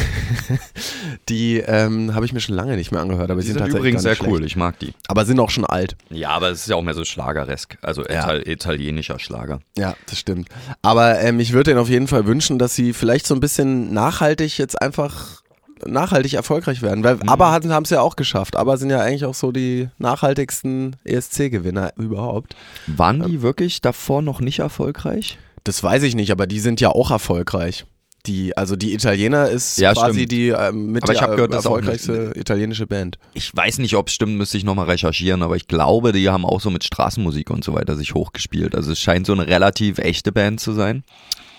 [1.28, 3.66] die ähm, habe ich mir schon lange nicht mehr angehört, aber Die sie sind sind
[3.72, 4.52] tatsächlich übrigens sehr nicht cool, schlecht.
[4.52, 4.94] ich mag die.
[5.08, 5.96] Aber sind auch schon alt.
[6.10, 9.60] Ja, aber es ist ja auch mehr so schlageresk, also Ital italienischer Schlager.
[9.76, 10.48] Ja, das stimmt.
[10.82, 13.92] Aber ähm, ich würde denen auf jeden Fall wünschen, dass sie vielleicht so ein bisschen
[13.92, 15.42] nachhaltig jetzt einfach
[15.86, 17.04] nachhaltig erfolgreich werden.
[17.04, 17.28] Weil Mhm.
[17.28, 18.56] Aber haben es ja auch geschafft.
[18.56, 22.54] Aber sind ja eigentlich auch so die nachhaltigsten ESC-Gewinner überhaupt.
[22.86, 25.38] Waren die wirklich davor noch nicht erfolgreich?
[25.64, 27.84] Das weiß ich nicht, aber die sind ja auch erfolgreich.
[28.26, 30.32] Die, also die Italiener ist Ja, quasi stimmt.
[30.32, 33.18] die ähm, mit Aber ich der gehört, erfolgreichste italienische Band.
[33.34, 36.46] Ich weiß nicht, ob es stimmt, müsste ich nochmal recherchieren, aber ich glaube, die haben
[36.46, 38.74] auch so mit Straßenmusik und so weiter sich hochgespielt.
[38.74, 41.04] Also es scheint so eine relativ echte Band zu sein.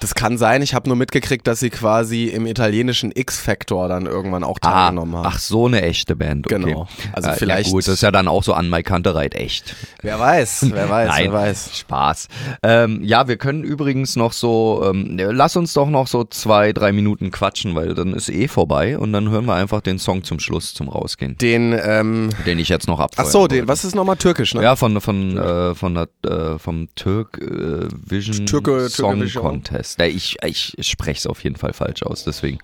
[0.05, 4.43] Das kann sein, ich habe nur mitgekriegt, dass sie quasi im italienischen X-Factor dann irgendwann
[4.43, 5.25] auch teilgenommen haben.
[5.25, 6.45] ach, so eine echte Band.
[6.45, 6.61] Okay.
[6.63, 6.87] Genau.
[7.11, 9.75] Also Äh, vielleicht- Ja gut, das ist ja dann auch so an Mike Kantereit echt.
[10.03, 11.75] Wer weiß, wer weiß, Nein, wer weiß.
[11.79, 12.27] Spaß.
[12.61, 16.91] Ähm, ja, wir können übrigens noch so, ähm, lass uns doch noch so zwei, drei
[16.91, 20.39] Minuten quatschen, weil dann ist eh vorbei und dann hören wir einfach den Song zum
[20.39, 23.95] Schluss zum Rausgehen, Den, ähm, den ich jetzt noch ach abfeuern so, den, was ist
[23.95, 24.61] nochmal türkisch, ne?
[24.61, 29.43] Ja, von, von, äh, von der, äh, vom Türk äh, Vision Türke- Song Türke Vision.
[29.43, 29.94] Contest.
[29.97, 32.57] Ja, ich ich spreche es auf jeden Fall falsch aus, deswegen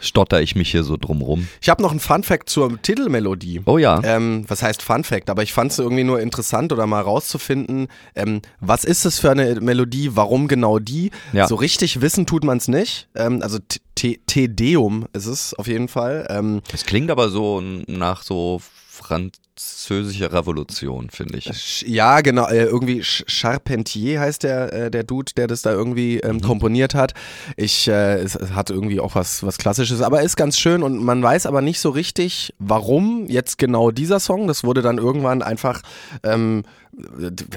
[0.00, 1.48] stotter ich mich hier so drum rum.
[1.60, 3.62] Ich habe noch einen Fun-Fact zur Titelmelodie.
[3.66, 4.00] Oh ja.
[4.04, 5.30] Ähm, was heißt Fun Fact?
[5.30, 9.30] Aber ich fand es irgendwie nur interessant oder mal rauszufinden, ähm, was ist es für
[9.30, 11.10] eine Melodie, warum genau die?
[11.32, 11.46] Ja.
[11.46, 13.08] So richtig wissen tut man es nicht.
[13.14, 16.26] Ähm, also T- T- Te Deum ist es auf jeden Fall.
[16.30, 18.60] Ähm, Es klingt aber so nach so
[19.58, 21.82] französischer Revolution, finde ich.
[21.86, 26.18] Ja, genau, äh, irgendwie Ch- Charpentier heißt der, äh, der Dude, der das da irgendwie
[26.20, 27.14] ähm, komponiert hat.
[27.56, 31.02] Ich, äh, es, es hat irgendwie auch was, was Klassisches, aber ist ganz schön und
[31.02, 34.46] man weiß aber nicht so richtig, warum jetzt genau dieser Song.
[34.46, 35.82] Das wurde dann irgendwann einfach,
[36.22, 36.62] ähm,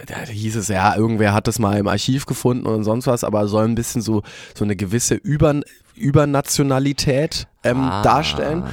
[0.08, 3.48] da hieß es ja, irgendwer hat das mal im Archiv gefunden und sonst was, aber
[3.48, 4.24] soll ein bisschen so,
[4.56, 5.62] so eine gewisse Über,
[5.96, 8.02] Übernationalität ähm, Ah.
[8.02, 8.64] darstellen.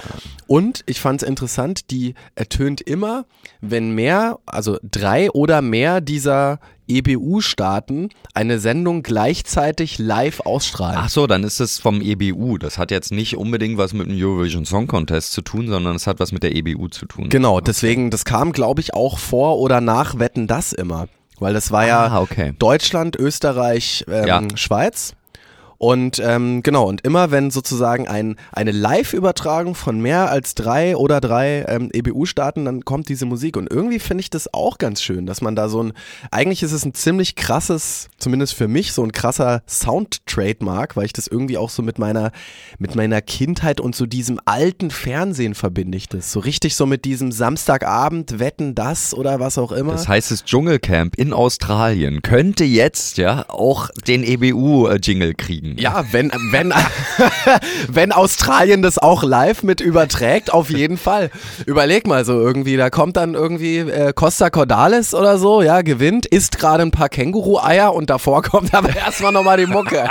[0.47, 3.27] Und ich fand es interessant, die ertönt immer,
[3.61, 6.59] wenn mehr, also drei oder mehr dieser
[6.89, 10.99] EBU-Staaten eine Sendung gleichzeitig live ausstrahlen.
[11.01, 12.59] Ach so, dann ist es vom EBU.
[12.59, 16.07] Das hat jetzt nicht unbedingt was mit dem Eurovision Song Contest zu tun, sondern es
[16.07, 17.29] hat was mit der EBU zu tun.
[17.29, 21.09] Genau, deswegen, das kam, glaube ich, auch vor oder nach Wetten das immer.
[21.41, 22.53] Weil das war ja Ah, okay.
[22.59, 24.43] Deutschland, Österreich, ähm, Ja.
[24.57, 25.15] Schweiz.
[25.79, 31.21] Und ähm, genau, und immer wenn sozusagen ein, eine Live-Übertragung von mehr als drei oder
[31.21, 33.57] drei ähm, EBU-Staaten, dann kommt diese Musik.
[33.57, 35.93] Und irgendwie finde ich das auch ganz schön, dass man da so ein,
[36.33, 41.13] eigentlich ist es ein ziemlich krasses, zumindest für mich, so ein krasser Sound-Trademark, weil ich
[41.13, 42.33] das irgendwie auch so mit meiner,
[42.81, 46.33] mit meiner Kindheit und so diesem alten Fernsehen verbinde ich das.
[46.33, 49.93] So richtig so mit diesem Samstagabend, Wetten das oder was auch immer.
[49.93, 55.68] Das heißt, das Dschungelcamp in Australien könnte jetzt ja auch den EBU-Jingle kriegen.
[55.77, 56.73] Ja, wenn, wenn,
[57.89, 61.31] wenn Australien das auch live mit überträgt, auf jeden Fall.
[61.67, 66.27] Überleg mal so irgendwie, da kommt dann irgendwie äh, Costa Cordalis oder so, ja, gewinnt,
[66.27, 70.09] isst gerade ein paar Känguru-Eier und davor kommt aber erstmal nochmal die Mucke.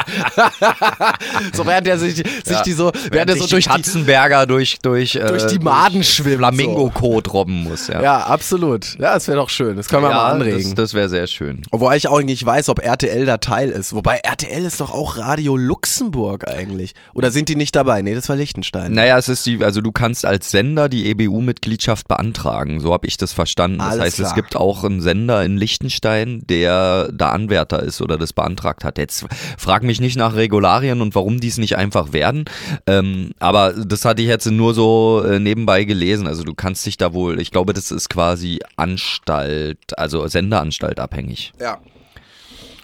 [1.53, 2.61] so während er sich, sich Ja.
[2.63, 6.37] die so, während er so durch die Katzenberger durch, durch, äh, durch die Maden schwimmt.
[6.37, 7.87] Flamingo-Code robben muss.
[7.87, 8.97] Ja, Ja, absolut.
[8.99, 9.75] Ja, das wäre doch schön.
[9.77, 10.75] Das können wir mal anregen.
[10.75, 11.61] Das, das wäre sehr schön.
[11.71, 13.93] Wobei ich auch nicht weiß, ob RTL da Teil ist.
[13.93, 16.93] Wobei RTL ist doch auch Radio Luxemburg eigentlich.
[17.13, 18.01] Oder sind die nicht dabei?
[18.01, 18.93] Nee, das war Liechtenstein.
[18.93, 22.79] Naja, es ist die, also du kannst als Sender die EBU-Mitgliedschaft beantragen.
[22.79, 23.77] So habe ich das verstanden.
[23.77, 24.29] Das Alles heißt, klar.
[24.29, 28.97] es gibt auch einen Sender in Liechtenstein, der da Anwärter ist oder das beantragt hat.
[28.97, 29.25] Jetzt
[29.57, 32.45] frag mich nicht nach Regularien und warum die es nicht einfach werden.
[32.87, 36.27] Ähm, aber das hatte ich jetzt nur so äh, nebenbei gelesen.
[36.27, 41.53] Also du kannst dich da wohl, ich glaube, das ist quasi Anstalt, also Senderanstalt abhängig.
[41.59, 41.79] Ja.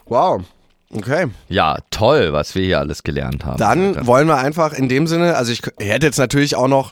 [0.06, 0.44] Wow.
[0.96, 1.28] Okay.
[1.50, 3.58] Ja, toll, was wir hier alles gelernt haben.
[3.58, 6.92] Dann wollen wir einfach in dem Sinne, also ich, hätte jetzt natürlich auch noch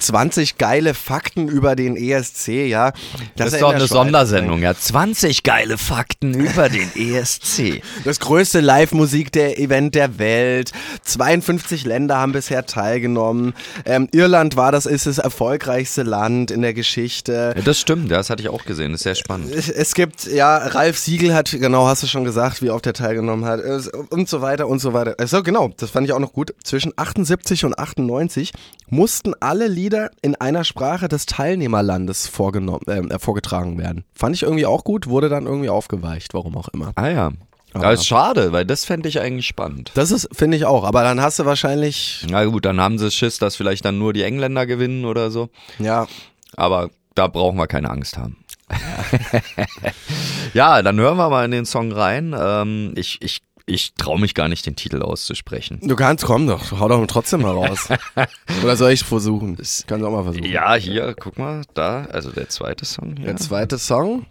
[0.00, 2.92] 20 geile Fakten über den ESC, ja.
[3.36, 4.74] das ist er doch eine Schweiz Sondersendung, ja.
[4.74, 7.82] 20 geile Fakten über den ESC.
[8.04, 10.72] Das größte Live-Musik der Welt.
[11.04, 13.54] 52 Länder haben bisher teilgenommen.
[13.84, 17.54] Ähm, Irland war das ist das erfolgreichste Land in der Geschichte.
[17.56, 19.52] Ja, das stimmt, ja, das hatte ich auch gesehen, das ist sehr spannend.
[19.54, 22.92] Es, es gibt, ja, Ralf Siegel hat, genau, hast du schon gesagt, wie oft er
[22.92, 25.14] teilgenommen hat es- und so weiter und so weiter.
[25.18, 26.54] Also genau, das fand ich auch noch gut.
[26.62, 28.52] Zwischen 78 und 98
[28.90, 34.04] mussten alle Lieder in einer Sprache des Teilnehmerlandes vorgenommen, äh, vorgetragen werden.
[34.14, 36.92] Fand ich irgendwie auch gut, wurde dann irgendwie aufgeweicht, warum auch immer.
[36.96, 37.30] Ah ja.
[37.72, 39.92] Aber- Aber ist schade, weil das fände ich eigentlich spannend.
[39.94, 43.12] Das ist, finde ich auch, aber dann hast du wahrscheinlich, Na gut, dann haben sie
[43.12, 45.50] Schiss, dass vielleicht dann nur die Engländer gewinnen oder so.
[45.78, 46.08] ja,
[46.56, 48.36] Aber da brauchen wir keine Angst haben.
[50.54, 52.34] ja, dann hören wir mal in den Song rein.
[52.38, 53.40] Ähm, ich ich,
[53.70, 55.80] ich traue mich gar nicht, den Titel auszusprechen.
[55.82, 57.88] du kannst, komm doch, hau doch trotzdem mal raus.
[58.62, 59.56] Oder soll ich versuchen?
[59.56, 60.44] Kannst auch mal versuchen.
[60.44, 63.26] Ja, hier, guck mal, da, also der zweite Song hier.
[63.26, 64.26] Der zweite Song.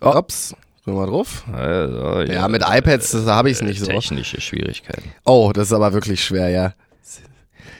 [0.00, 1.44] Ups, gehen wir mal drauf.
[1.52, 3.86] Also, Ja, mit iPads, das habe ich nicht so.
[3.86, 5.10] Technische Schwierigkeiten.
[5.24, 6.74] Oh, das ist aber wirklich schwer, ja.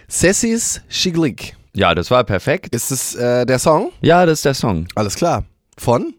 [0.08, 1.56] Sessis Schiglik.
[1.74, 2.74] Ja, das war perfekt.
[2.74, 3.90] Ist es äh, der Song?
[4.00, 4.86] Ja, das ist der Song.
[4.94, 5.44] Alles klar.
[5.76, 6.14] Von?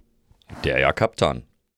[0.63, 1.43] Der ja Kaptan.